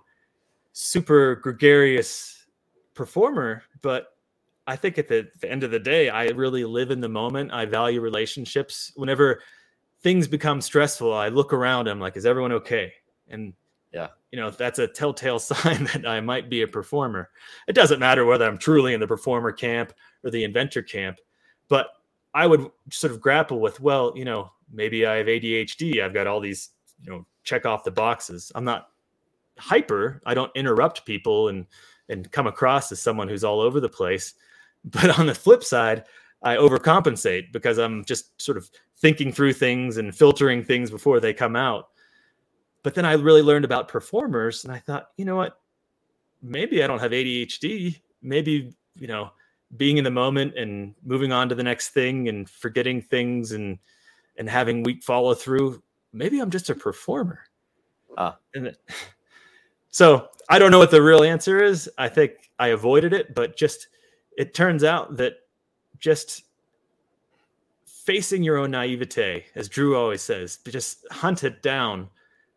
super 0.74 1.34
gregarious 1.34 2.46
performer, 2.94 3.64
but 3.82 4.14
I 4.68 4.76
think 4.76 4.96
at 4.96 5.08
the, 5.08 5.28
the, 5.40 5.50
end 5.50 5.64
of 5.64 5.72
the 5.72 5.80
day, 5.80 6.08
I 6.08 6.26
really 6.26 6.64
live 6.64 6.92
in 6.92 7.00
the 7.00 7.08
moment. 7.08 7.50
I 7.52 7.64
value 7.64 8.00
relationships. 8.00 8.92
Whenever 8.94 9.42
things 10.02 10.28
become 10.28 10.60
stressful, 10.60 11.12
I 11.12 11.30
look 11.30 11.52
around. 11.52 11.88
I'm 11.88 11.98
like, 11.98 12.16
is 12.16 12.26
everyone 12.26 12.52
okay? 12.52 12.92
And 13.26 13.54
yeah, 13.92 14.10
you 14.30 14.38
know, 14.38 14.50
that's 14.50 14.78
a 14.78 14.86
telltale 14.86 15.38
sign 15.40 15.82
that 15.86 16.06
I 16.06 16.20
might 16.20 16.48
be 16.48 16.62
a 16.62 16.68
performer. 16.68 17.30
It 17.66 17.72
doesn't 17.72 17.98
matter 17.98 18.24
whether 18.24 18.46
I'm 18.46 18.58
truly 18.58 18.94
in 18.94 19.00
the 19.00 19.08
performer 19.08 19.50
camp 19.50 19.92
or 20.22 20.30
the 20.30 20.44
inventor 20.44 20.82
camp, 20.82 21.18
but 21.66 21.88
I 22.34 22.46
would 22.46 22.70
sort 22.92 23.12
of 23.12 23.20
grapple 23.20 23.58
with, 23.58 23.80
well, 23.80 24.12
you 24.14 24.26
know, 24.26 24.52
maybe 24.72 25.06
I 25.06 25.16
have 25.16 25.26
ADHD. 25.26 26.00
I've 26.00 26.14
got 26.14 26.28
all 26.28 26.38
these, 26.38 26.70
you 27.02 27.10
know, 27.10 27.26
check 27.42 27.66
off 27.66 27.82
the 27.82 27.90
boxes. 27.90 28.52
I'm 28.54 28.64
not 28.64 28.90
hyper. 29.58 30.20
I 30.26 30.34
don't 30.34 30.54
interrupt 30.54 31.04
people 31.04 31.48
and 31.48 31.66
and 32.08 32.30
come 32.30 32.46
across 32.46 32.92
as 32.92 33.00
someone 33.00 33.28
who's 33.28 33.44
all 33.44 33.60
over 33.60 33.80
the 33.80 33.88
place. 33.88 34.34
But 34.88 35.18
on 35.18 35.26
the 35.26 35.34
flip 35.34 35.64
side, 35.64 36.04
I 36.44 36.54
overcompensate 36.54 37.50
because 37.50 37.76
I'm 37.76 38.04
just 38.04 38.40
sort 38.40 38.56
of 38.56 38.70
thinking 38.98 39.32
through 39.32 39.54
things 39.54 39.96
and 39.96 40.14
filtering 40.14 40.62
things 40.62 40.92
before 40.92 41.18
they 41.18 41.34
come 41.34 41.56
out. 41.56 41.88
But 42.84 42.94
then 42.94 43.04
I 43.04 43.14
really 43.14 43.42
learned 43.42 43.64
about 43.64 43.88
performers 43.88 44.62
and 44.62 44.72
I 44.72 44.78
thought, 44.78 45.08
you 45.16 45.24
know 45.24 45.34
what? 45.34 45.58
Maybe 46.40 46.84
I 46.84 46.86
don't 46.86 47.00
have 47.00 47.10
ADHD. 47.10 48.00
Maybe, 48.22 48.76
you 48.94 49.08
know, 49.08 49.32
being 49.76 49.96
in 49.96 50.04
the 50.04 50.10
moment 50.12 50.56
and 50.56 50.94
moving 51.04 51.32
on 51.32 51.48
to 51.48 51.56
the 51.56 51.64
next 51.64 51.88
thing 51.88 52.28
and 52.28 52.48
forgetting 52.48 53.02
things 53.02 53.50
and 53.50 53.78
and 54.38 54.48
having 54.48 54.82
weak 54.82 55.02
follow 55.02 55.34
through, 55.34 55.82
maybe 56.12 56.38
I'm 56.38 56.50
just 56.50 56.70
a 56.70 56.74
performer. 56.74 57.40
Uh. 58.16 58.32
And 58.54 58.76
so 59.96 60.28
I 60.50 60.58
don't 60.58 60.70
know 60.70 60.78
what 60.78 60.90
the 60.90 61.00
real 61.00 61.24
answer 61.24 61.64
is. 61.64 61.88
I 61.96 62.10
think 62.10 62.50
I 62.58 62.68
avoided 62.68 63.14
it, 63.14 63.34
but 63.34 63.56
just 63.56 63.88
it 64.36 64.52
turns 64.52 64.84
out 64.84 65.16
that 65.16 65.36
just 65.98 66.42
facing 67.86 68.42
your 68.42 68.58
own 68.58 68.72
naivete, 68.72 69.46
as 69.54 69.70
Drew 69.70 69.96
always 69.96 70.20
says, 70.20 70.58
just 70.68 71.10
hunt 71.10 71.44
it 71.44 71.62
down. 71.62 72.10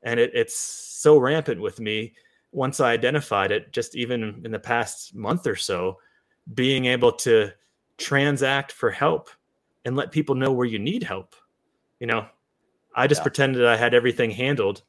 And 0.03 0.19
it, 0.19 0.31
it's 0.33 0.57
so 0.57 1.17
rampant 1.17 1.61
with 1.61 1.79
me 1.79 2.13
once 2.51 2.81
I 2.81 2.91
identified 2.91 3.53
it, 3.53 3.71
just 3.71 3.95
even 3.95 4.41
in 4.43 4.51
the 4.51 4.59
past 4.59 5.15
month 5.15 5.47
or 5.47 5.55
so, 5.55 5.97
being 6.55 6.87
able 6.87 7.13
to 7.13 7.53
transact 7.97 8.73
for 8.73 8.91
help 8.91 9.29
and 9.85 9.95
let 9.95 10.11
people 10.11 10.35
know 10.35 10.51
where 10.51 10.67
you 10.67 10.77
need 10.77 11.03
help. 11.03 11.37
You 12.01 12.07
know, 12.07 12.25
I 12.93 13.07
just 13.07 13.19
yeah. 13.19 13.23
pretended 13.23 13.65
I 13.65 13.77
had 13.77 13.93
everything 13.93 14.29
handled. 14.29 14.83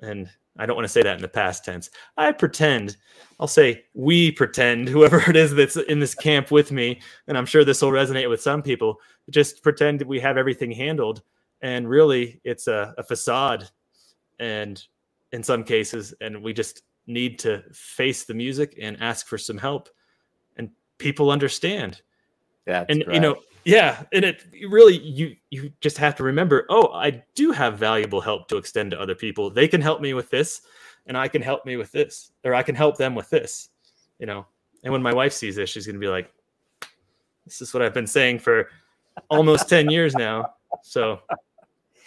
And 0.00 0.28
I 0.58 0.66
don't 0.66 0.76
want 0.76 0.84
to 0.84 0.92
say 0.92 1.02
that 1.02 1.16
in 1.16 1.22
the 1.22 1.28
past 1.28 1.64
tense. 1.64 1.90
I 2.16 2.32
pretend, 2.32 2.96
I'll 3.38 3.46
say 3.46 3.84
we 3.94 4.32
pretend, 4.32 4.88
whoever 4.90 5.18
it 5.28 5.36
is 5.36 5.54
that's 5.54 5.76
in 5.76 6.00
this 6.00 6.14
camp 6.14 6.50
with 6.50 6.72
me, 6.72 7.00
and 7.26 7.36
I'm 7.38 7.46
sure 7.46 7.64
this 7.64 7.82
will 7.82 7.90
resonate 7.90 8.28
with 8.28 8.42
some 8.42 8.62
people, 8.62 9.00
just 9.30 9.62
pretend 9.62 10.00
that 10.00 10.08
we 10.08 10.20
have 10.20 10.36
everything 10.36 10.72
handled. 10.72 11.22
And 11.62 11.88
really, 11.88 12.40
it's 12.44 12.68
a, 12.68 12.94
a 12.98 13.02
facade. 13.02 13.68
And 14.38 14.82
in 15.32 15.42
some 15.42 15.64
cases, 15.64 16.14
and 16.20 16.42
we 16.42 16.52
just 16.52 16.82
need 17.06 17.38
to 17.40 17.62
face 17.72 18.24
the 18.24 18.34
music 18.34 18.78
and 18.80 18.96
ask 19.00 19.26
for 19.26 19.38
some 19.38 19.58
help. 19.58 19.88
And 20.56 20.70
people 20.98 21.30
understand. 21.30 22.00
Yeah. 22.66 22.84
And, 22.88 23.04
right. 23.06 23.14
you 23.14 23.20
know, 23.20 23.36
yeah, 23.64 24.02
and 24.12 24.24
it 24.24 24.44
really 24.68 24.98
you 24.98 25.36
you 25.50 25.72
just 25.80 25.98
have 25.98 26.14
to 26.16 26.22
remember, 26.22 26.66
oh, 26.68 26.92
I 26.92 27.22
do 27.34 27.52
have 27.52 27.78
valuable 27.78 28.20
help 28.20 28.48
to 28.48 28.56
extend 28.56 28.92
to 28.92 29.00
other 29.00 29.14
people. 29.14 29.50
They 29.50 29.68
can 29.68 29.80
help 29.80 30.00
me 30.00 30.14
with 30.14 30.30
this, 30.30 30.62
and 31.06 31.16
I 31.16 31.28
can 31.28 31.42
help 31.42 31.66
me 31.66 31.76
with 31.76 31.92
this, 31.92 32.32
or 32.44 32.54
I 32.54 32.62
can 32.62 32.74
help 32.74 32.96
them 32.96 33.14
with 33.14 33.28
this. 33.30 33.68
You 34.18 34.26
know, 34.26 34.46
and 34.84 34.92
when 34.92 35.02
my 35.02 35.14
wife 35.14 35.32
sees 35.32 35.56
this, 35.56 35.70
she's 35.70 35.86
gonna 35.86 35.98
be 35.98 36.08
like, 36.08 36.32
"This 37.44 37.60
is 37.60 37.74
what 37.74 37.82
I've 37.82 37.94
been 37.94 38.06
saying 38.06 38.38
for 38.38 38.68
almost 39.28 39.68
ten 39.68 39.90
years 39.90 40.14
now." 40.14 40.54
So, 40.82 41.20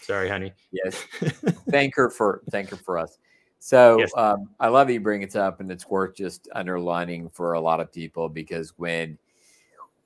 sorry, 0.02 0.30
honey. 0.30 0.54
Yes, 0.72 1.04
thank 1.70 1.96
her 1.96 2.10
for 2.10 2.42
thank 2.50 2.70
her 2.70 2.78
for 2.78 2.98
us. 2.98 3.18
So 3.60 3.98
yes. 3.98 4.12
um, 4.18 4.50
I 4.60 4.68
love 4.68 4.88
that 4.88 4.94
you 4.94 5.00
bring 5.00 5.22
it 5.22 5.38
up, 5.38 5.62
and 5.62 5.72
it's 5.72 5.88
worth 5.88 6.16
just 6.16 6.50
underlining 6.52 7.30
for 7.30 7.54
a 7.54 7.62
lot 7.62 7.80
of 7.80 7.94
people 7.94 8.28
because 8.28 8.74
when 8.78 9.18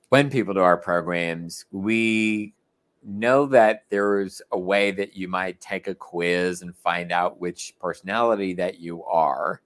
when 0.08 0.30
people 0.30 0.54
do 0.54 0.60
our 0.60 0.76
programs, 0.76 1.66
we 1.70 2.54
know 3.02 3.46
that 3.46 3.84
there's 3.90 4.42
a 4.52 4.58
way 4.58 4.90
that 4.90 5.16
you 5.16 5.28
might 5.28 5.60
take 5.60 5.86
a 5.86 5.94
quiz 5.94 6.62
and 6.62 6.76
find 6.76 7.12
out 7.12 7.40
which 7.40 7.74
personality 7.80 8.54
that 8.54 8.80
you 8.80 9.04
are, 9.04 9.60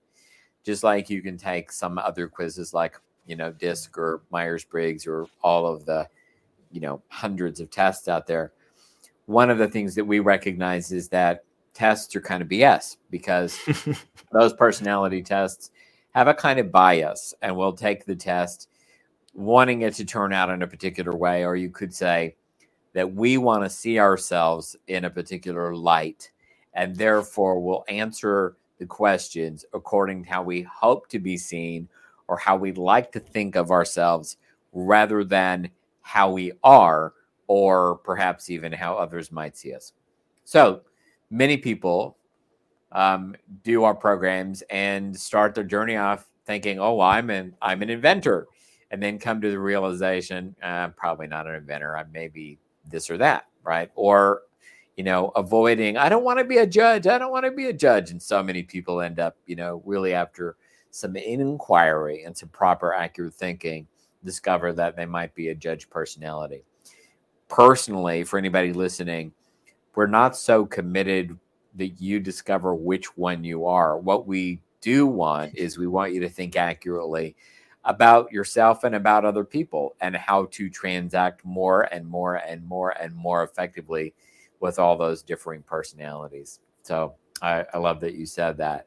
just 0.64 0.82
like 0.82 1.08
you 1.08 1.22
can 1.22 1.36
take 1.36 1.72
some 1.72 1.98
other 1.98 2.28
quizzes 2.28 2.74
like, 2.74 2.96
you 3.26 3.36
know, 3.36 3.52
DISC 3.52 3.96
or 3.96 4.22
Myers 4.30 4.64
Briggs 4.64 5.06
or 5.06 5.26
all 5.42 5.66
of 5.66 5.86
the, 5.86 6.08
you 6.70 6.80
know, 6.80 7.02
hundreds 7.08 7.60
of 7.60 7.70
tests 7.70 8.08
out 8.08 8.26
there. 8.26 8.52
One 9.26 9.50
of 9.50 9.58
the 9.58 9.68
things 9.68 9.94
that 9.94 10.04
we 10.04 10.18
recognize 10.18 10.92
is 10.92 11.08
that 11.08 11.44
tests 11.72 12.14
are 12.16 12.20
kind 12.20 12.42
of 12.42 12.48
BS 12.48 12.96
because 13.10 13.58
those 14.32 14.52
personality 14.52 15.22
tests 15.22 15.70
have 16.14 16.28
a 16.28 16.34
kind 16.34 16.58
of 16.58 16.70
bias 16.70 17.32
and 17.42 17.56
we'll 17.56 17.72
take 17.72 18.04
the 18.04 18.16
test 18.16 18.68
wanting 19.34 19.82
it 19.82 19.94
to 19.94 20.04
turn 20.04 20.32
out 20.32 20.50
in 20.50 20.62
a 20.62 20.66
particular 20.66 21.16
way, 21.16 21.44
or 21.44 21.56
you 21.56 21.70
could 21.70 21.94
say 21.94 22.36
that 22.92 23.14
we 23.14 23.38
want 23.38 23.64
to 23.64 23.70
see 23.70 23.98
ourselves 23.98 24.76
in 24.88 25.04
a 25.04 25.10
particular 25.10 25.74
light, 25.74 26.30
and 26.74 26.94
therefore 26.96 27.60
will 27.60 27.84
answer 27.88 28.56
the 28.78 28.86
questions 28.86 29.64
according 29.72 30.24
to 30.24 30.30
how 30.30 30.42
we 30.42 30.62
hope 30.62 31.08
to 31.08 31.18
be 31.18 31.36
seen 31.36 31.88
or 32.28 32.36
how 32.36 32.56
we 32.56 32.72
like 32.72 33.12
to 33.12 33.20
think 33.20 33.56
of 33.56 33.70
ourselves 33.70 34.36
rather 34.72 35.24
than 35.24 35.70
how 36.00 36.30
we 36.30 36.52
are 36.64 37.14
or 37.46 37.96
perhaps 37.98 38.50
even 38.50 38.72
how 38.72 38.94
others 38.94 39.30
might 39.30 39.56
see 39.56 39.74
us. 39.74 39.92
So 40.44 40.82
many 41.30 41.56
people 41.56 42.16
um, 42.92 43.34
do 43.62 43.84
our 43.84 43.94
programs 43.94 44.62
and 44.70 45.16
start 45.18 45.54
their 45.54 45.64
journey 45.64 45.96
off 45.96 46.26
thinking, 46.46 46.78
"Oh, 46.78 47.00
I'm 47.00 47.30
an 47.30 47.54
I'm 47.62 47.82
an 47.82 47.90
inventor," 47.90 48.48
and 48.92 49.02
then 49.02 49.18
come 49.18 49.40
to 49.40 49.50
the 49.50 49.58
realization 49.58 50.54
uh, 50.62 50.66
I'm 50.66 50.92
probably 50.92 51.26
not 51.26 51.46
an 51.48 51.54
inventor. 51.54 51.96
I'm 51.96 52.12
maybe 52.12 52.58
this 52.88 53.10
or 53.10 53.16
that, 53.18 53.46
right? 53.64 53.90
Or, 53.94 54.42
you 54.96 55.02
know, 55.02 55.32
avoiding, 55.34 55.96
I 55.96 56.10
don't 56.10 56.24
want 56.24 56.38
to 56.38 56.44
be 56.44 56.58
a 56.58 56.66
judge. 56.66 57.06
I 57.06 57.18
don't 57.18 57.32
want 57.32 57.46
to 57.46 57.50
be 57.50 57.66
a 57.66 57.72
judge. 57.72 58.10
And 58.10 58.22
so 58.22 58.42
many 58.42 58.62
people 58.62 59.00
end 59.00 59.18
up, 59.18 59.36
you 59.46 59.56
know, 59.56 59.82
really 59.86 60.12
after 60.12 60.56
some 60.90 61.16
inquiry 61.16 62.24
and 62.24 62.36
some 62.36 62.50
proper, 62.50 62.92
accurate 62.92 63.32
thinking, 63.32 63.86
discover 64.24 64.74
that 64.74 64.94
they 64.94 65.06
might 65.06 65.34
be 65.34 65.48
a 65.48 65.54
judge 65.54 65.88
personality. 65.88 66.62
Personally, 67.48 68.24
for 68.24 68.38
anybody 68.38 68.74
listening, 68.74 69.32
we're 69.94 70.06
not 70.06 70.36
so 70.36 70.66
committed 70.66 71.38
that 71.76 72.00
you 72.00 72.20
discover 72.20 72.74
which 72.74 73.16
one 73.16 73.42
you 73.42 73.66
are. 73.66 73.96
What 73.96 74.26
we 74.26 74.60
do 74.82 75.06
want 75.06 75.54
is 75.54 75.78
we 75.78 75.86
want 75.86 76.12
you 76.12 76.20
to 76.20 76.28
think 76.28 76.56
accurately 76.56 77.36
about 77.84 78.30
yourself 78.30 78.84
and 78.84 78.94
about 78.94 79.24
other 79.24 79.44
people 79.44 79.96
and 80.00 80.16
how 80.16 80.46
to 80.46 80.70
transact 80.70 81.44
more 81.44 81.82
and 81.92 82.06
more 82.06 82.36
and 82.36 82.64
more 82.66 82.90
and 82.90 83.14
more 83.14 83.42
effectively 83.42 84.14
with 84.60 84.78
all 84.78 84.96
those 84.96 85.22
differing 85.22 85.62
personalities. 85.62 86.60
So 86.82 87.14
I, 87.40 87.64
I 87.74 87.78
love 87.78 88.00
that 88.00 88.14
you 88.14 88.26
said 88.26 88.56
that. 88.58 88.86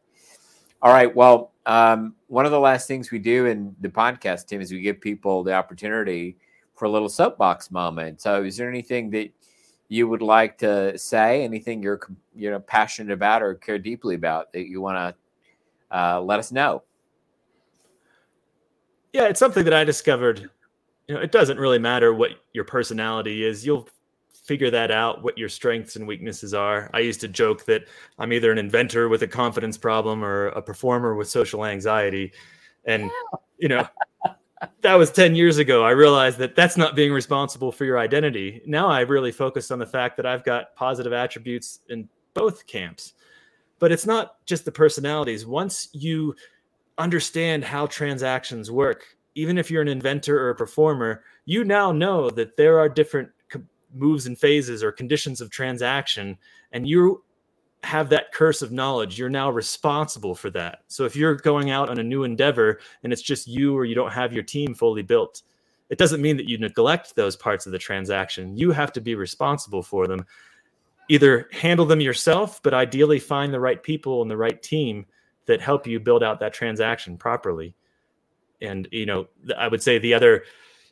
All 0.81 0.93
right. 0.93 1.13
Well, 1.13 1.51
um, 1.65 2.15
one 2.27 2.45
of 2.45 2.51
the 2.51 2.59
last 2.59 2.87
things 2.87 3.11
we 3.11 3.19
do 3.19 3.47
in 3.47 3.75
the 3.81 3.89
podcast, 3.89 4.47
Tim, 4.47 4.61
is 4.61 4.71
we 4.71 4.81
give 4.81 5.01
people 5.01 5.43
the 5.43 5.53
opportunity 5.53 6.37
for 6.75 6.85
a 6.85 6.89
little 6.89 7.09
soapbox 7.09 7.71
moment. 7.71 8.21
So, 8.21 8.43
is 8.43 8.57
there 8.57 8.69
anything 8.69 9.09
that 9.11 9.31
you 9.87 10.07
would 10.07 10.21
like 10.21 10.57
to 10.59 10.97
say? 10.97 11.43
Anything 11.43 11.81
you're 11.81 12.01
you 12.35 12.51
know 12.51 12.59
passionate 12.59 13.13
about 13.13 13.41
or 13.41 13.55
care 13.55 13.79
deeply 13.79 14.15
about 14.15 14.53
that 14.53 14.69
you 14.69 14.81
want 14.81 15.15
to 15.91 15.97
uh, 15.97 16.21
let 16.21 16.39
us 16.39 16.51
know? 16.51 16.83
Yeah, 19.15 19.29
it's 19.29 19.39
something 19.39 19.63
that 19.63 19.73
I 19.73 19.85
discovered. 19.85 20.49
You 21.07 21.15
know, 21.15 21.21
it 21.21 21.31
doesn't 21.31 21.57
really 21.57 21.79
matter 21.79 22.13
what 22.13 22.31
your 22.51 22.65
personality 22.65 23.45
is. 23.45 23.65
You'll 23.65 23.87
figure 24.43 24.69
that 24.69 24.91
out 24.91 25.23
what 25.23 25.37
your 25.37 25.47
strengths 25.47 25.95
and 25.95 26.05
weaknesses 26.05 26.53
are. 26.53 26.89
I 26.93 26.99
used 26.99 27.21
to 27.21 27.29
joke 27.29 27.63
that 27.63 27.87
I'm 28.19 28.33
either 28.33 28.51
an 28.51 28.57
inventor 28.57 29.07
with 29.07 29.21
a 29.21 29.27
confidence 29.27 29.77
problem 29.77 30.21
or 30.21 30.47
a 30.47 30.61
performer 30.61 31.15
with 31.15 31.29
social 31.29 31.65
anxiety. 31.65 32.33
And 32.83 33.09
you 33.57 33.69
know, 33.69 33.87
that 34.81 34.95
was 34.95 35.11
10 35.11 35.33
years 35.33 35.59
ago. 35.59 35.85
I 35.85 35.91
realized 35.91 36.37
that 36.39 36.57
that's 36.57 36.75
not 36.75 36.93
being 36.93 37.13
responsible 37.13 37.71
for 37.71 37.85
your 37.85 37.97
identity. 37.97 38.61
Now 38.65 38.89
I 38.89 38.99
really 38.99 39.31
focus 39.31 39.71
on 39.71 39.79
the 39.79 39.85
fact 39.85 40.17
that 40.17 40.25
I've 40.25 40.43
got 40.43 40.75
positive 40.75 41.13
attributes 41.13 41.79
in 41.87 42.09
both 42.33 42.67
camps. 42.67 43.13
But 43.79 43.93
it's 43.93 44.05
not 44.05 44.45
just 44.45 44.65
the 44.65 44.73
personalities. 44.73 45.45
Once 45.45 45.87
you 45.93 46.35
understand 46.97 47.63
how 47.63 47.87
transactions 47.87 48.71
work, 48.71 49.03
even 49.35 49.57
if 49.57 49.69
you're 49.69 49.81
an 49.81 49.87
inventor 49.87 50.39
or 50.39 50.49
a 50.49 50.55
performer, 50.55 51.23
you 51.45 51.63
now 51.63 51.91
know 51.91 52.29
that 52.29 52.57
there 52.57 52.79
are 52.79 52.89
different 52.89 53.29
moves 53.93 54.27
and 54.27 54.37
phases 54.37 54.83
or 54.83 54.91
conditions 54.91 55.41
of 55.41 55.49
transaction, 55.49 56.37
and 56.71 56.87
you 56.87 57.23
have 57.83 58.09
that 58.09 58.31
curse 58.33 58.61
of 58.61 58.71
knowledge. 58.71 59.17
You're 59.17 59.29
now 59.29 59.49
responsible 59.51 60.33
for 60.35 60.49
that. 60.51 60.79
So 60.87 61.05
if 61.05 61.15
you're 61.15 61.35
going 61.35 61.69
out 61.69 61.89
on 61.89 61.99
a 61.99 62.03
new 62.03 62.23
endeavor 62.23 62.79
and 63.03 63.13
it's 63.13 63.21
just 63.21 63.47
you 63.47 63.77
or 63.77 63.85
you 63.85 63.93
don't 63.93 64.11
have 64.11 64.33
your 64.33 64.43
team 64.43 64.73
fully 64.73 65.03
built, 65.03 65.43
it 65.89 65.99
doesn't 65.99 66.21
mean 66.21 66.35
that 66.37 66.49
you 66.49 66.57
neglect 66.57 67.15
those 67.15 67.35
parts 67.35 67.67
of 67.67 67.71
the 67.71 67.77
transaction. 67.77 68.57
You 68.57 68.71
have 68.71 68.91
to 68.93 69.01
be 69.01 69.13
responsible 69.13 69.83
for 69.83 70.07
them. 70.07 70.25
Either 71.09 71.47
handle 71.51 71.85
them 71.85 72.01
yourself, 72.01 72.59
but 72.63 72.73
ideally 72.73 73.19
find 73.19 73.53
the 73.53 73.59
right 73.59 73.81
people 73.83 74.23
and 74.23 74.31
the 74.31 74.37
right 74.37 74.61
team 74.63 75.05
that 75.45 75.61
help 75.61 75.87
you 75.87 75.99
build 75.99 76.23
out 76.23 76.39
that 76.39 76.53
transaction 76.53 77.17
properly. 77.17 77.75
And 78.61 78.87
you 78.91 79.05
know, 79.05 79.27
I 79.57 79.67
would 79.67 79.83
say 79.83 79.99
the 79.99 80.13
other 80.13 80.43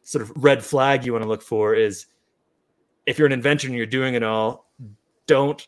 sort 0.04 0.22
of 0.22 0.32
red 0.36 0.64
flag 0.64 1.06
you 1.06 1.14
want 1.14 1.24
to 1.24 1.30
look 1.30 1.42
for 1.42 1.74
is 1.74 2.06
if 3.06 3.18
you're 3.18 3.26
an 3.26 3.32
inventor 3.32 3.68
and 3.68 3.76
you're 3.76 3.86
doing 3.86 4.14
it 4.16 4.24
all, 4.24 4.70
don't 5.28 5.66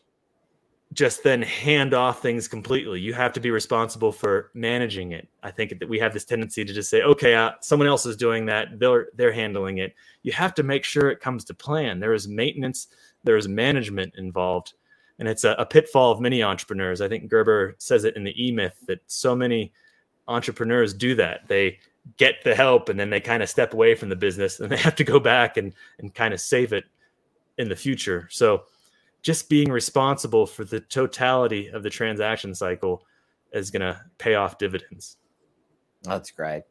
just 0.92 1.22
then 1.24 1.42
hand 1.42 1.94
off 1.94 2.22
things 2.22 2.48
completely. 2.48 3.00
You 3.00 3.12
have 3.12 3.32
to 3.34 3.40
be 3.40 3.50
responsible 3.50 4.12
for 4.12 4.50
managing 4.54 5.12
it. 5.12 5.28
I 5.42 5.50
think 5.50 5.78
that 5.78 5.88
we 5.88 5.98
have 5.98 6.12
this 6.12 6.24
tendency 6.24 6.64
to 6.64 6.72
just 6.72 6.88
say, 6.88 7.02
"Okay, 7.02 7.34
uh, 7.34 7.52
someone 7.60 7.88
else 7.88 8.06
is 8.06 8.16
doing 8.16 8.46
that; 8.46 8.78
they're 8.78 9.08
they're 9.14 9.32
handling 9.32 9.78
it." 9.78 9.94
You 10.22 10.32
have 10.32 10.54
to 10.54 10.62
make 10.62 10.84
sure 10.84 11.10
it 11.10 11.20
comes 11.20 11.44
to 11.46 11.54
plan. 11.54 12.00
There 12.00 12.14
is 12.14 12.28
maintenance, 12.28 12.88
there 13.24 13.36
is 13.36 13.48
management 13.48 14.14
involved, 14.16 14.74
and 15.18 15.28
it's 15.28 15.44
a, 15.44 15.52
a 15.52 15.66
pitfall 15.66 16.12
of 16.12 16.20
many 16.20 16.42
entrepreneurs. 16.42 17.00
I 17.00 17.08
think 17.08 17.28
Gerber 17.28 17.74
says 17.78 18.04
it 18.04 18.16
in 18.16 18.24
the 18.24 18.34
E 18.42 18.52
Myth 18.52 18.76
that 18.86 19.00
so 19.06 19.34
many 19.34 19.72
entrepreneurs 20.28 20.92
do 20.92 21.14
that. 21.14 21.48
They 21.48 21.78
get 22.16 22.42
the 22.44 22.54
help 22.54 22.88
and 22.88 22.98
then 22.98 23.10
they 23.10 23.20
kind 23.20 23.42
of 23.42 23.48
step 23.48 23.72
away 23.72 23.94
from 23.94 24.08
the 24.08 24.16
business 24.16 24.60
and 24.60 24.70
they 24.72 24.76
have 24.76 24.96
to 24.96 25.04
go 25.04 25.18
back 25.18 25.56
and 25.56 25.72
and 25.98 26.14
kind 26.14 26.34
of 26.34 26.40
save 26.40 26.72
it 26.72 26.84
in 27.58 27.68
the 27.68 27.76
future. 27.76 28.28
So 28.30 28.64
just 29.22 29.48
being 29.48 29.70
responsible 29.70 30.46
for 30.46 30.64
the 30.64 30.80
totality 30.80 31.68
of 31.68 31.82
the 31.82 31.90
transaction 31.90 32.54
cycle 32.54 33.04
is 33.52 33.70
going 33.70 33.80
to 33.80 34.00
pay 34.18 34.34
off 34.34 34.58
dividends. 34.58 35.16
That's 36.02 36.30
great. 36.30 36.62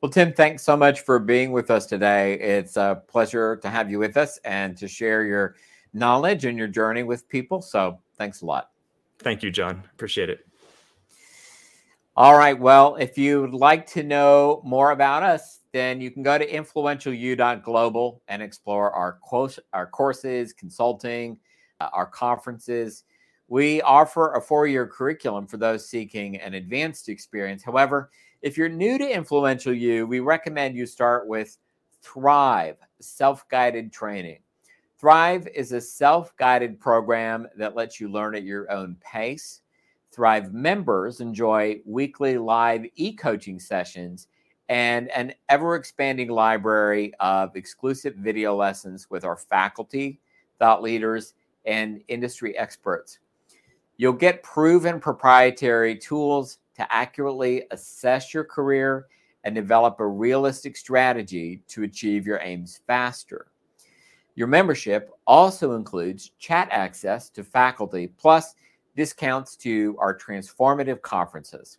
Well, 0.00 0.10
Tim, 0.10 0.32
thanks 0.32 0.62
so 0.62 0.76
much 0.76 1.02
for 1.02 1.18
being 1.18 1.52
with 1.52 1.70
us 1.70 1.86
today. 1.86 2.34
It's 2.34 2.76
a 2.76 3.02
pleasure 3.06 3.56
to 3.56 3.70
have 3.70 3.90
you 3.90 3.98
with 3.98 4.16
us 4.16 4.38
and 4.44 4.76
to 4.78 4.88
share 4.88 5.24
your 5.24 5.54
knowledge 5.92 6.44
and 6.44 6.58
your 6.58 6.68
journey 6.68 7.02
with 7.02 7.28
people. 7.28 7.62
So 7.62 8.00
thanks 8.16 8.42
a 8.42 8.46
lot. 8.46 8.70
Thank 9.18 9.42
you, 9.42 9.50
John. 9.50 9.84
Appreciate 9.92 10.30
it. 10.30 10.46
All 12.16 12.36
right. 12.36 12.58
Well, 12.58 12.96
if 12.96 13.16
you'd 13.16 13.54
like 13.54 13.86
to 13.88 14.02
know 14.02 14.60
more 14.64 14.90
about 14.90 15.22
us, 15.22 15.60
then 15.72 16.00
you 16.00 16.10
can 16.10 16.22
go 16.22 16.36
to 16.36 16.46
influentialu.global 16.46 18.22
and 18.28 18.42
explore 18.42 18.92
our, 18.92 19.14
course, 19.20 19.58
our 19.72 19.86
courses, 19.86 20.52
consulting, 20.52 21.38
uh, 21.80 21.88
our 21.94 22.06
conferences. 22.06 23.04
We 23.48 23.80
offer 23.80 24.34
a 24.34 24.42
four 24.42 24.66
year 24.66 24.86
curriculum 24.86 25.46
for 25.46 25.56
those 25.56 25.88
seeking 25.88 26.36
an 26.36 26.54
advanced 26.54 27.08
experience. 27.08 27.62
However, 27.62 28.10
if 28.42 28.58
you're 28.58 28.68
new 28.68 28.98
to 28.98 29.10
Influential 29.10 29.72
You, 29.72 30.06
we 30.06 30.20
recommend 30.20 30.76
you 30.76 30.84
start 30.84 31.26
with 31.26 31.56
Thrive 32.02 32.76
self 33.00 33.48
guided 33.48 33.92
training. 33.92 34.40
Thrive 35.02 35.48
is 35.48 35.72
a 35.72 35.80
self 35.80 36.36
guided 36.36 36.78
program 36.78 37.48
that 37.56 37.74
lets 37.74 38.00
you 38.00 38.08
learn 38.08 38.36
at 38.36 38.44
your 38.44 38.70
own 38.70 38.96
pace. 39.00 39.62
Thrive 40.12 40.52
members 40.52 41.20
enjoy 41.20 41.80
weekly 41.84 42.38
live 42.38 42.86
e 42.94 43.12
coaching 43.12 43.58
sessions 43.58 44.28
and 44.68 45.08
an 45.08 45.34
ever 45.48 45.74
expanding 45.74 46.28
library 46.28 47.12
of 47.18 47.56
exclusive 47.56 48.14
video 48.14 48.54
lessons 48.54 49.10
with 49.10 49.24
our 49.24 49.34
faculty, 49.34 50.20
thought 50.60 50.84
leaders, 50.84 51.34
and 51.66 52.00
industry 52.06 52.56
experts. 52.56 53.18
You'll 53.96 54.12
get 54.12 54.44
proven 54.44 55.00
proprietary 55.00 55.98
tools 55.98 56.58
to 56.76 56.92
accurately 56.92 57.64
assess 57.72 58.32
your 58.32 58.44
career 58.44 59.06
and 59.42 59.52
develop 59.52 59.98
a 59.98 60.06
realistic 60.06 60.76
strategy 60.76 61.60
to 61.66 61.82
achieve 61.82 62.24
your 62.24 62.38
aims 62.40 62.82
faster. 62.86 63.51
Your 64.34 64.46
membership 64.46 65.10
also 65.26 65.72
includes 65.72 66.32
chat 66.38 66.68
access 66.70 67.28
to 67.30 67.44
faculty, 67.44 68.06
plus 68.06 68.54
discounts 68.96 69.56
to 69.56 69.96
our 69.98 70.16
transformative 70.16 71.02
conferences. 71.02 71.78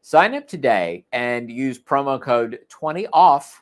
Sign 0.00 0.34
up 0.34 0.48
today 0.48 1.04
and 1.12 1.50
use 1.50 1.78
promo 1.78 2.20
code 2.20 2.60
20OFF 2.68 3.60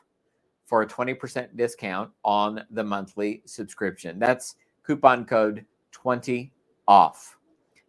for 0.65 0.81
a 0.81 0.87
20% 0.87 1.55
discount 1.55 2.09
on 2.23 2.63
the 2.71 2.83
monthly 2.83 3.41
subscription. 3.45 4.17
That's 4.17 4.55
coupon 4.83 5.25
code 5.25 5.65
20OFF. 5.93 7.15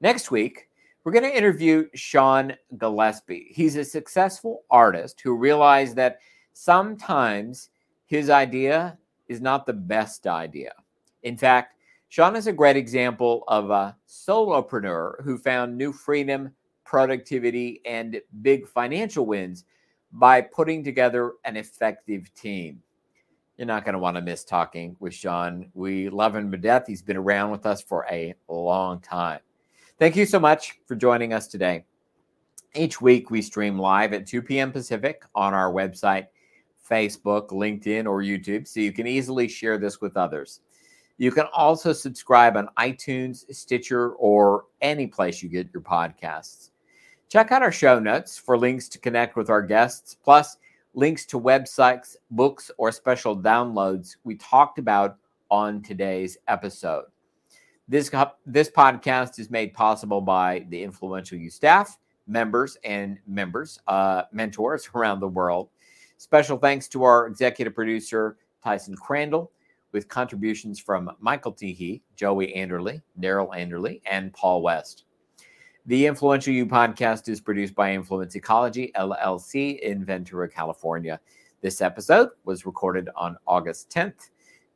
Next 0.01 0.31
week, 0.31 0.69
we're 1.05 1.13
going 1.13 1.25
to 1.25 1.37
interview 1.37 1.89
Sean 1.95 2.55
Gillespie. 2.77 3.49
He's 3.51 3.77
a 3.77 3.85
successful 3.85 4.65
artist 4.71 5.21
who 5.21 5.37
realized 5.37 5.97
that 5.97 6.19
sometimes 6.53 7.71
his 8.07 8.31
idea 8.31 8.99
is 9.33 9.41
not 9.41 9.67
the 9.67 9.73
best 9.73 10.27
idea. 10.27 10.73
In 11.23 11.37
fact, 11.37 11.75
Sean 12.09 12.37
is 12.37 12.47
a 12.47 12.53
great 12.53 12.77
example 12.77 13.45
of 13.49 13.71
a 13.71 13.97
solopreneur 14.07 15.23
who 15.25 15.39
found 15.39 15.77
new 15.77 15.93
freedom 15.93 16.53
productivity, 16.93 17.81
and 17.87 18.21
big 18.43 18.69
financial 18.69 19.25
wins 19.25 19.65
by 20.13 20.43
putting 20.43 20.85
together 20.85 21.33
an 21.47 21.57
effective 21.57 22.33
team. 22.35 22.83
You're 23.57 23.67
not 23.67 23.87
going 23.87 23.95
to 23.95 23.99
want 23.99 24.17
to 24.19 24.23
miss 24.23 24.45
talking 24.45 24.95
with 25.01 25.15
Sean. 25.15 25.71
We 25.73 26.11
love 26.11 26.37
him 26.37 26.51
to 26.51 26.59
death. 26.59 26.85
He's 26.87 27.01
been 27.01 27.17
around 27.17 27.51
with 27.51 27.65
us 27.65 27.81
for 27.81 28.07
a 28.11 28.35
long 28.47 29.01
time. 29.01 29.41
Thank 29.99 30.17
you 30.17 30.27
so 30.27 30.39
much 30.39 30.75
for 30.87 30.95
joining 30.95 31.33
us 31.33 31.47
today. 31.47 31.87
Each 32.75 33.01
week, 33.01 33.31
we 33.31 33.41
stream 33.41 33.79
live 33.79 34.13
at 34.13 34.27
2 34.27 34.43
p.m. 34.43 34.71
Pacific 34.71 35.23
on 35.35 35.55
our 35.55 35.73
website, 35.73 36.27
Facebook, 36.93 37.49
LinkedIn, 37.49 38.05
or 38.05 38.21
YouTube, 38.21 38.69
so 38.69 38.79
you 38.81 38.93
can 38.93 39.07
easily 39.07 39.49
share 39.49 39.79
this 39.79 40.03
with 40.03 40.15
others. 40.19 40.61
You 41.17 41.33
can 41.33 41.47
also 41.55 41.95
subscribe 41.95 42.55
on 42.55 42.69
iTunes, 42.79 43.45
Stitcher, 43.55 44.11
or 44.13 44.67
any 44.83 45.07
place 45.07 45.43
you 45.43 45.49
get 45.49 45.73
your 45.73 45.83
podcasts. 45.83 46.71
Check 47.31 47.51
out 47.51 47.63
our 47.63 47.73
show 47.73 47.99
notes 47.99 48.37
for 48.37 48.59
links 48.59 48.91
to 48.91 48.99
connect 48.99 49.37
with 49.37 49.49
our 49.49 49.63
guests, 49.63 50.15
plus 50.23 50.59
links 50.93 51.25
to 51.27 51.41
websites, 51.41 52.17
books, 52.31 52.71
or 52.77 52.93
special 52.93 53.39
downloads 53.39 54.17
we 54.25 54.35
talked 54.35 54.79
about 54.79 55.17
on 55.51 55.81
today's 55.81 56.37
episode. 56.47 57.05
This, 57.89 58.11
this 58.45 58.71
podcast 58.71 59.39
is 59.39 59.51
made 59.51 59.73
possible 59.73 60.21
by 60.21 60.67
the 60.69 60.83
Influential 60.83 61.39
You 61.39 61.49
staff, 61.49 61.99
members, 62.27 62.77
and 62.85 63.19
members, 63.27 63.79
uh, 63.89 64.25
mentors 64.31 64.91
around 64.95 65.21
the 65.21 65.29
world. 65.29 65.69
Special 66.23 66.57
thanks 66.57 66.87
to 66.87 67.03
our 67.03 67.27
executive 67.27 67.75
producer, 67.75 68.37
Tyson 68.63 68.95
Crandall, 68.95 69.51
with 69.91 70.07
contributions 70.07 70.79
from 70.79 71.11
Michael 71.19 71.53
Teehee, 71.53 72.01
Joey 72.15 72.53
Anderley, 72.55 73.03
Daryl 73.19 73.53
Anderley, 73.53 74.01
and 74.07 74.33
Paul 74.33 74.63
West. 74.63 75.07
The 75.87 76.07
Influential 76.07 76.55
You 76.55 76.65
podcast 76.65 77.29
is 77.29 77.41
produced 77.41 77.75
by 77.75 77.93
Influence 77.93 78.37
Ecology 78.37 78.93
LLC 78.95 79.81
in 79.81 80.05
Ventura, 80.05 80.49
California. 80.49 81.19
This 81.61 81.81
episode 81.81 82.29
was 82.45 82.67
recorded 82.67 83.09
on 83.17 83.37
August 83.49 83.91
10th, 83.91 84.31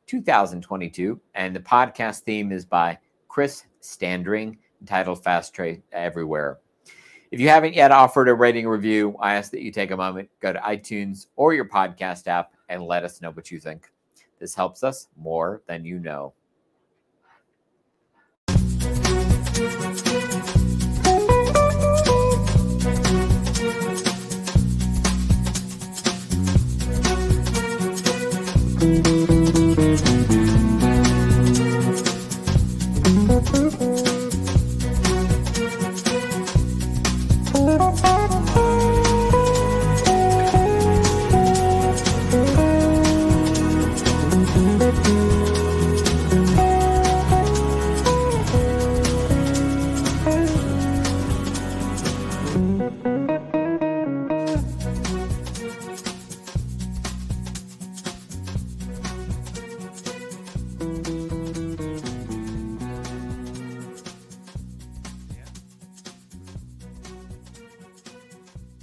2022, 0.05 1.17
and 1.33 1.55
the 1.55 1.61
podcast 1.61 2.23
theme 2.23 2.51
is 2.51 2.65
by 2.65 2.99
Chris 3.29 3.63
Standring, 3.79 4.57
entitled 4.81 5.23
Fast 5.23 5.53
Trade 5.53 5.81
Everywhere. 5.93 6.59
If 7.29 7.41
you 7.41 7.49
haven't 7.49 7.73
yet 7.73 7.91
offered 7.91 8.29
a 8.29 8.33
rating 8.33 8.67
review, 8.67 9.17
I 9.19 9.35
ask 9.35 9.51
that 9.51 9.61
you 9.61 9.69
take 9.69 9.91
a 9.91 9.97
moment, 9.97 10.29
go 10.39 10.53
to 10.53 10.59
iTunes 10.59 11.27
or 11.35 11.53
your 11.53 11.65
podcast 11.65 12.27
app, 12.27 12.53
and 12.69 12.81
let 12.81 13.03
us 13.03 13.21
know 13.21 13.31
what 13.31 13.51
you 13.51 13.59
think. 13.59 13.91
This 14.39 14.55
helps 14.55 14.81
us 14.81 15.09
more 15.17 15.61
than 15.67 15.83
you 15.83 15.99
know. 15.99 16.33